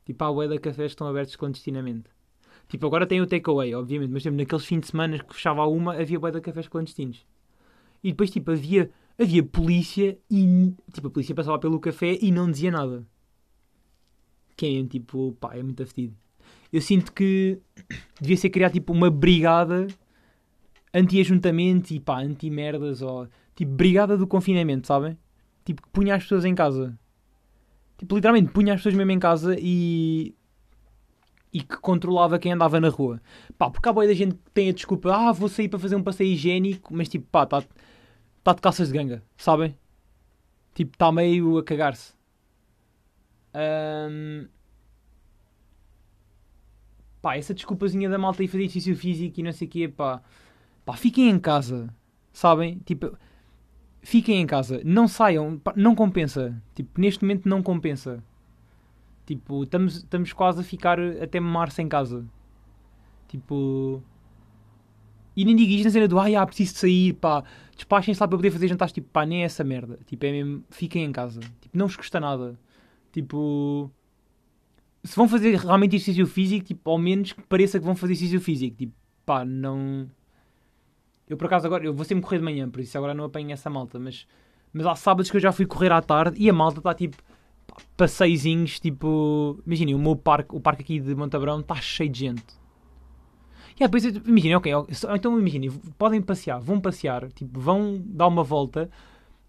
[0.05, 2.09] Tipo, há bué de cafés que estão abertos clandestinamente.
[2.69, 5.67] Tipo, agora tem o takeaway, obviamente, mas tipo, naqueles fins de semana que fechava a
[5.67, 7.27] uma, havia bué de cafés clandestinos.
[8.05, 12.49] E depois, tipo, havia, havia polícia e, tipo, a polícia passava pelo café e não
[12.49, 13.05] dizia nada.
[14.57, 16.15] Que é, tipo, pá, é muito afetido.
[16.73, 17.61] Eu sinto que
[18.21, 19.87] devia ser criado, tipo, uma brigada
[20.93, 25.17] anti-ajuntamento e, pá, anti-merdas ou, tipo, brigada do confinamento, sabem?
[25.65, 26.99] Tipo, que punha as pessoas em casa.
[27.99, 30.35] Tipo, literalmente, punha as pessoas mesmo em casa e.
[31.53, 33.21] e que controlava quem andava na rua.
[33.59, 35.97] Pá, porque há boia da gente que tem a desculpa, ah, vou sair para fazer
[35.97, 37.63] um passeio higiênico, mas tipo, pá, está
[38.45, 39.77] tá de calças de ganga, sabem?
[40.75, 42.16] Tipo, está meio a cagar-se.
[43.57, 44.49] Ahm,
[47.27, 50.23] Pá, essa desculpazinha da malta e fazer exercício físico e não sei o quê, pá.
[50.85, 51.93] Pá, fiquem em casa,
[52.33, 52.79] sabem?
[52.85, 53.19] Tipo,
[54.01, 56.63] fiquem em casa, não saiam, pá, não compensa.
[56.73, 58.23] Tipo, neste momento não compensa.
[59.27, 62.25] Tipo, estamos, estamos quase a ficar até março em casa.
[63.27, 64.01] Tipo.
[65.37, 67.43] E nem digo isto na cena do ai, ah, preciso de sair, pá,
[67.75, 68.93] despachem-se lá para poder fazer jantares.
[68.93, 69.99] Tipo, pá, nem é essa merda.
[70.07, 71.41] Tipo, é mesmo, fiquem em casa.
[71.61, 72.57] Tipo, não vos custa nada.
[73.17, 73.91] Tipo,
[75.03, 78.43] se vão fazer realmente exercício físico, tipo, ao menos que pareça que vão fazer exercício
[78.43, 78.77] físico.
[78.77, 78.93] Tipo,
[79.25, 80.07] pá, não.
[81.27, 83.53] Eu por acaso agora, eu vou sempre correr de manhã, por isso agora não apanho
[83.53, 84.27] essa malta, mas,
[84.71, 87.17] mas há sábados que eu já fui correr à tarde e a malta está tipo
[87.97, 89.59] passeizinhos, tipo.
[89.67, 92.45] Imaginem, o meu parque, o parque aqui de Montabrão está cheio de gente.
[93.77, 94.73] E depois, imaginem, ok,
[95.15, 98.91] então imaginem, podem passear, vão passear, tipo, vão dar uma volta,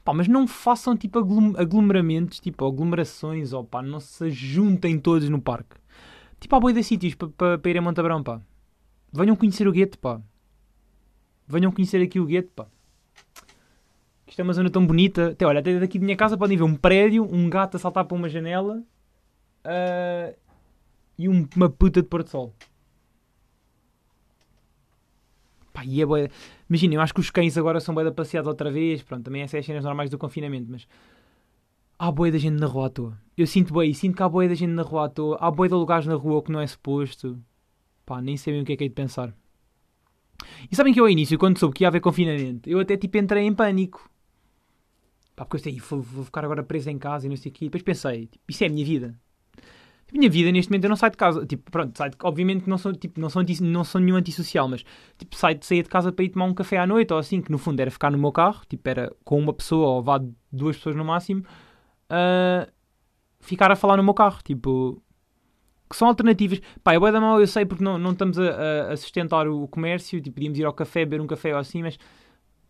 [0.07, 5.27] pá, mas não façam tipo aglom aglomeramentos, tipo aglomerações, ou pá, não se juntem todos
[5.27, 5.75] no parque.
[6.39, 8.41] Tipo, há boi de sítios para pa, pa ir a Montabrão, pá.
[9.11, 10.21] Venham conhecer o gueto, pá.
[11.45, 12.67] Venham conhecer aqui o gueto, pá.
[14.25, 15.31] Isto é uma zona tão bonita.
[15.31, 18.05] Até, olha, até daqui da minha casa podem ver um prédio, um gato a saltar
[18.05, 18.81] para uma janela
[19.65, 20.37] uh,
[21.17, 22.53] e um, uma puta de pôr de sol.
[25.77, 26.27] Pá, e é boa.
[26.67, 29.03] Imagina, eu acho que os cães agora são boa passeados outra vez.
[29.03, 30.87] Pronto, também essas é as cenas normais do confinamento, mas
[31.99, 33.21] há boia da gente na rua à toa.
[33.37, 35.37] Eu sinto bem, sinto que há boia da gente na rua à toa.
[35.39, 37.39] Há boia de lugares na rua que não é suposto.
[38.07, 39.31] Pá, nem sei bem o que é que é de pensar.
[40.71, 43.15] E sabem que eu ao início, quando soube que ia haver confinamento, eu até tipo
[43.19, 44.09] entrei em pânico.
[45.35, 47.53] Pá, porque eu sei, vou, vou ficar agora preso em casa e não sei o
[47.53, 47.65] quê.
[47.65, 49.15] E depois pensei, tipo, isso é a minha vida.
[50.13, 51.45] A minha vida, neste momento, eu não saio de casa.
[51.45, 54.67] Tipo, pronto, saio de, obviamente não sou, tipo, não, sou anti, não sou nenhum antissocial,
[54.67, 54.83] mas
[55.17, 57.51] tipo, saio, saía de casa para ir tomar um café à noite ou assim, que
[57.51, 60.19] no fundo era ficar no meu carro, tipo, era com uma pessoa ou vá
[60.51, 61.41] duas pessoas no máximo,
[62.11, 62.71] uh,
[63.39, 64.39] ficar a falar no meu carro.
[64.43, 65.01] Tipo,
[65.89, 66.61] que são alternativas.
[66.83, 70.21] Pá, é da mal, eu sei, porque não, não estamos a, a, sustentar o comércio,
[70.21, 71.97] tipo, podíamos ir ao café, beber um café ou assim, mas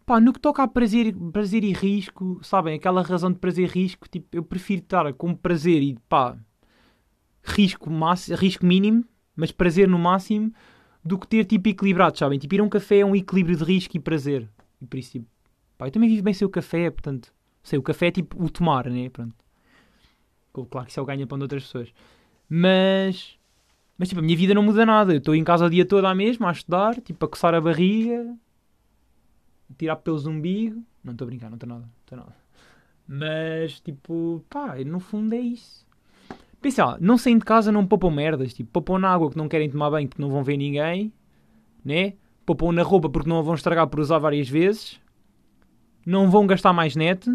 [0.06, 3.72] pá, no que toca a prazer, prazer e risco, sabem, aquela razão de prazer e
[3.72, 6.38] risco, tipo, eu prefiro estar com prazer e pá,
[7.52, 9.04] risco, máximo, risco mínimo,
[9.36, 10.54] mas prazer no máximo,
[11.04, 12.38] do que ter tipo equilibrado, sabem?
[12.38, 14.50] Tipo, ir a um café é um equilíbrio de risco e prazer.
[14.82, 15.26] E por isso, tipo,
[15.78, 17.34] pá, eu também vivo bem sem o café, portanto,
[17.64, 19.10] sei, o café é tipo o tomar, né?
[19.10, 19.36] Pronto.
[20.70, 21.94] Claro que isso é o ganha-pão de outras pessoas.
[22.50, 23.38] Mas,
[23.98, 25.14] mas tipo, a minha vida não muda nada.
[25.14, 27.62] Eu estou em casa o dia todo à mesma, a estudar, tipo, a coçar a
[27.62, 28.36] barriga,
[29.70, 30.84] a tirar pelos umbigo.
[31.04, 32.36] Não estou a brincar, não estou nada, estou nada.
[33.08, 35.87] Mas, tipo, pá, no fundo é isso.
[36.68, 38.54] Pensa lá, não saem de casa, não poupam merdas.
[38.54, 41.14] Tipo, poupam na água que não querem tomar banho porque não vão ver ninguém,
[41.82, 42.16] né?
[42.46, 45.00] Poupam na roupa porque não a vão estragar por usar várias vezes.
[46.06, 47.34] Não vão gastar mais net.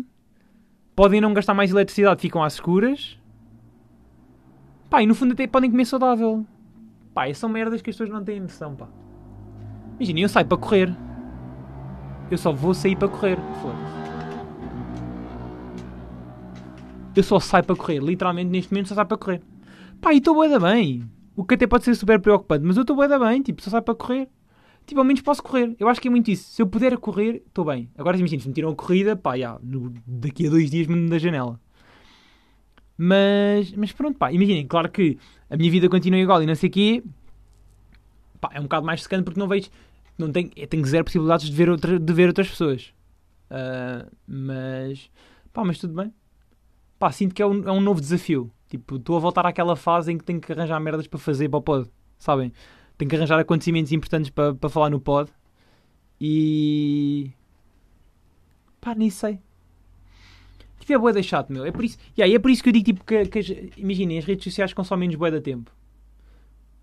[0.94, 3.18] Podem não gastar mais eletricidade, ficam às escuras.
[4.90, 6.44] Pá, e no fundo até podem comer saudável.
[7.14, 8.86] Pá, são merdas que as pessoas não têm noção, pá.
[9.96, 10.94] Imagina, eu saio para correr.
[12.30, 13.38] Eu só vou sair para correr.
[13.62, 13.91] Foda-se.
[17.14, 18.02] Eu só saio para correr.
[18.02, 19.42] Literalmente, neste momento, só saio para correr.
[20.00, 21.08] Pá, e estou bué bem.
[21.36, 23.42] O que até pode ser super preocupante, mas eu estou bué da bem.
[23.42, 24.28] Tipo, só saio para correr.
[24.86, 25.76] Tipo, ao menos posso correr.
[25.78, 26.50] Eu acho que é muito isso.
[26.50, 27.90] Se eu puder correr, estou bem.
[27.96, 31.08] Agora, imagina, se me tiram a corrida, pá, já, no, daqui a dois dias me
[31.08, 31.60] da janela.
[32.96, 35.18] Mas, mas pronto, pá, imaginem, claro que
[35.50, 37.02] a minha vida continua igual e não sei o quê.
[38.40, 39.70] pá, é um bocado mais secante porque não vejo,
[40.18, 42.92] não tenho, tenho zero possibilidades de ver, outra, de ver outras pessoas.
[43.50, 45.10] Uh, mas,
[45.52, 46.12] pá, mas tudo bem.
[47.02, 48.48] Pá, sinto que é um, é um novo desafio.
[48.68, 51.58] Tipo, estou a voltar àquela fase em que tenho que arranjar merdas para fazer para
[51.58, 52.52] o pod, sabem?
[52.96, 55.28] Tenho que arranjar acontecimentos importantes para, para falar no pod.
[56.20, 57.32] E.
[58.80, 59.40] pá, nem sei.
[60.78, 61.64] Tipo, é boa de chato, meu.
[61.64, 64.24] É por isso, yeah, é por isso que eu digo, tipo, que, que imaginem, as
[64.24, 65.72] redes sociais consomem-nos boa de tempo.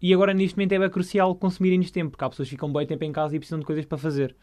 [0.01, 2.86] E agora, neste momento, é bem crucial consumirem-nos tempo, porque há pessoas que ficam bem
[2.86, 4.36] tempo em casa e precisam de coisas para fazer.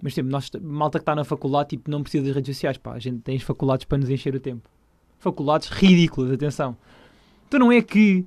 [0.00, 2.92] Mas, tipo, nós, malta que está na faculdade, tipo, não precisa das redes sociais, pá.
[2.92, 4.75] A gente tem as faculdades para nos encher o tempo.
[5.26, 6.76] Faculdades ridículas, atenção.
[7.48, 8.24] Então não é que...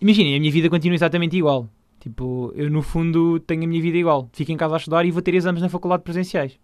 [0.00, 1.68] Imaginem, a minha vida continua exatamente igual.
[1.98, 4.30] Tipo, eu no fundo tenho a minha vida igual.
[4.32, 6.56] Fico em casa a estudar e vou ter exames na faculdade presenciais.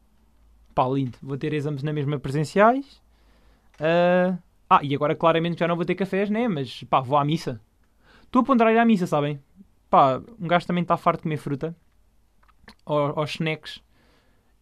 [0.72, 1.18] Pá, lindo.
[1.20, 3.02] Vou ter exames na mesma presenciais.
[3.80, 4.38] Uh...
[4.70, 6.46] Ah, e agora claramente já não vou ter cafés, né?
[6.46, 7.60] Mas pá, vou à missa.
[8.22, 9.40] Estou a ponderar à missa, sabem?
[9.90, 11.76] Pá, um gajo também está farto de comer fruta.
[12.86, 13.82] Ou, aos snacks.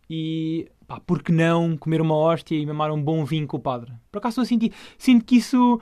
[0.09, 3.61] E pá, por que não comer uma hóstia e mamar um bom vinho com o
[3.61, 3.93] padre?
[4.11, 5.81] Por acaso eu senti, sinto que isso,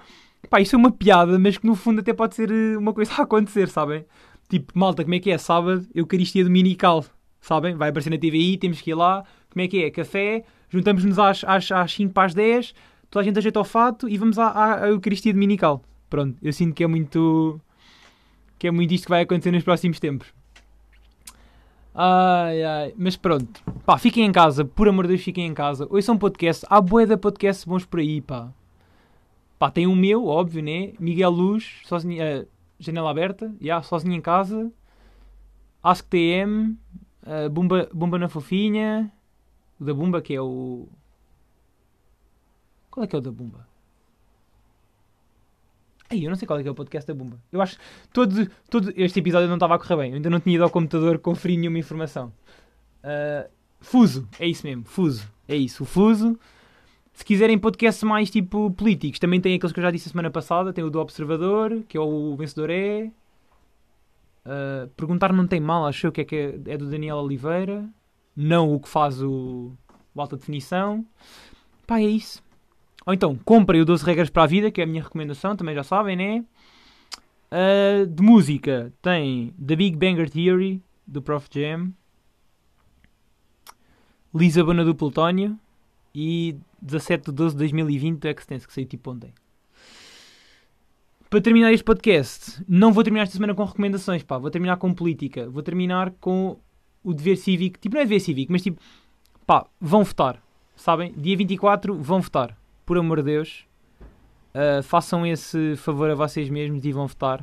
[0.51, 3.11] pá, isso é uma piada, mas que no fundo até pode ser eh, uma coisa
[3.17, 4.05] a acontecer, sabem?
[4.51, 5.39] Tipo, malta, como é que é?
[5.39, 7.07] Sábado, Eucaristia Dominical,
[7.41, 7.75] sabem?
[7.75, 9.25] Vai aparecer na TVI, temos que ir lá.
[9.51, 9.91] Como é que é?
[9.91, 12.75] Café, juntamos-nos às, às, às 5 para as 10,
[13.09, 15.83] toda a gente ajeita o fato e vamos à, à, Eucaristia Dominical.
[16.11, 17.59] Pronto, eu sinto que é muito
[18.59, 20.38] que é muito isto que vai acontecer nos próximos tempos.
[22.01, 22.95] Ai, ai.
[22.97, 23.61] Mas pronto.
[23.85, 24.65] Pá, fiquem em casa.
[24.65, 25.85] Por amor de Deus, fiquem em casa.
[25.91, 26.65] Hoje são podcast.
[26.71, 28.53] Há bué de podcasts bons por aí, pá.
[29.59, 30.93] Pá, tem o meu, óbvio, né?
[31.01, 32.47] Miguel Luz, sozinho, uh,
[32.79, 33.49] janela aberta.
[33.61, 34.71] Já, yeah, sozinho em casa.
[35.83, 36.79] Ask TM.
[37.27, 39.13] Uh, Bumba, Bumba na Fofinha.
[39.81, 40.87] O da Bumba, que é o...
[42.93, 43.68] Qual é que é o da Bumba?
[46.11, 47.39] Ai, eu não sei qual é que é o podcast da Bumba.
[47.53, 47.83] Eu acho que
[48.13, 50.11] todo, todo este episódio não estava a correr bem.
[50.11, 52.33] Eu ainda não tinha ido ao computador conferir nenhuma informação.
[53.05, 53.49] Uh,
[53.81, 54.85] Fuso, é isso mesmo.
[54.85, 55.83] Fuso, é isso.
[55.83, 56.39] O Fuso.
[57.13, 60.31] Se quiserem podcasts mais tipo políticos, também tem aqueles que eu já disse a semana
[60.31, 60.73] passada.
[60.73, 63.11] Tem o do Observador, que é o Vencedor É.
[64.47, 67.85] Uh, perguntar não tem mal, acho que é, que é, é do Daniel Oliveira.
[68.35, 69.73] Não o que faz o,
[70.15, 71.05] o Alta Definição.
[71.87, 72.43] Pá, é isso.
[73.09, 75.75] Ou então, comprem o 12 Regras para a Vida, que é a minha recomendação, também
[75.75, 76.45] já sabem, né?
[77.51, 81.49] Uh, de música, tem The Big Banger Theory, do Prof.
[81.51, 81.91] Jam,
[84.35, 85.59] Lisabona do Plutónio.
[86.15, 89.33] E 17 de 12 de 2020 do Extense, que saiu tipo ontem.
[91.31, 94.93] Para terminar este podcast, não vou terminar esta semana com recomendações, pá, vou terminar com
[94.93, 96.59] política, vou terminar com
[97.03, 98.79] o dever cívico, tipo, não é dever cívico, mas tipo,
[99.47, 100.43] pá, vão votar,
[100.77, 101.15] sabem?
[101.17, 103.67] Dia 24 vão votar por amor de Deus,
[104.55, 107.43] uh, façam esse favor a vocês mesmos e vão votar.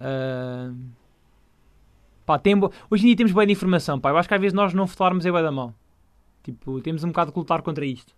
[0.00, 0.78] Uh,
[2.24, 2.72] pá, tem bo...
[2.88, 4.10] Hoje em dia temos boa de informação, pá.
[4.10, 5.74] Eu acho que às vezes nós não votarmos é boa da mão.
[6.44, 8.14] Tipo, temos um bocado de lutar contra isto.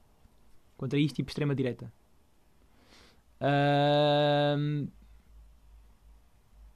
[0.76, 1.90] Contra isto, tipo, extrema-direita.
[3.40, 4.86] Uh,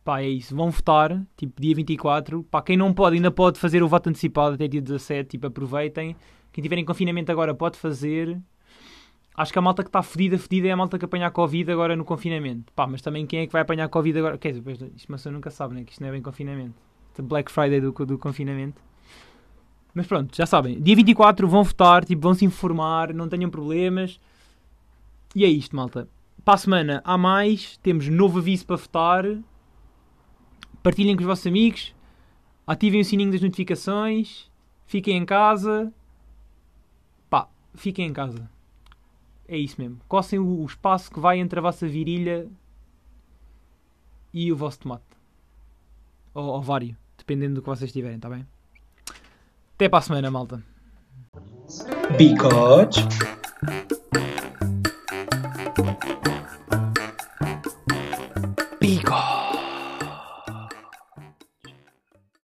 [0.02, 0.56] pá, é isso.
[0.56, 2.44] Vão votar, tipo, dia 24.
[2.44, 5.28] Pá, quem não pode, ainda pode fazer o voto antecipado até dia 17.
[5.28, 6.16] Tipo, aproveitem.
[6.50, 8.40] Quem tiver em confinamento agora pode fazer.
[9.36, 11.70] Acho que a malta que está fedida, fedida é a malta que apanha a Covid
[11.72, 12.72] agora no confinamento.
[12.72, 14.38] Pá, mas também quem é que vai apanhar a Covid agora?
[14.38, 15.82] Quer dizer, isto uma pessoa nunca sabe, né?
[15.82, 16.74] Que isto não é bem confinamento.
[17.20, 18.80] Black Friday do, do confinamento.
[19.92, 20.80] Mas pronto, já sabem.
[20.80, 24.20] Dia 24 vão votar, tipo, vão se informar, não tenham problemas.
[25.34, 26.08] E é isto, malta.
[26.44, 29.24] Para a semana há mais, temos novo aviso para votar.
[30.82, 31.94] Partilhem com os vossos amigos.
[32.66, 34.50] Ativem o sininho das notificações.
[34.86, 35.92] Fiquem em casa.
[37.28, 38.53] Pá, fiquem em casa.
[39.46, 40.00] É isso mesmo.
[40.08, 42.48] Cossem o, o espaço que vai entre a vossa virilha
[44.32, 45.04] e o vosso tomate.
[46.32, 46.96] Ou ovário.
[47.16, 48.46] Dependendo do que vocês tiverem, está bem?
[49.74, 50.62] Até para a semana, malta.
[52.18, 53.00] Because.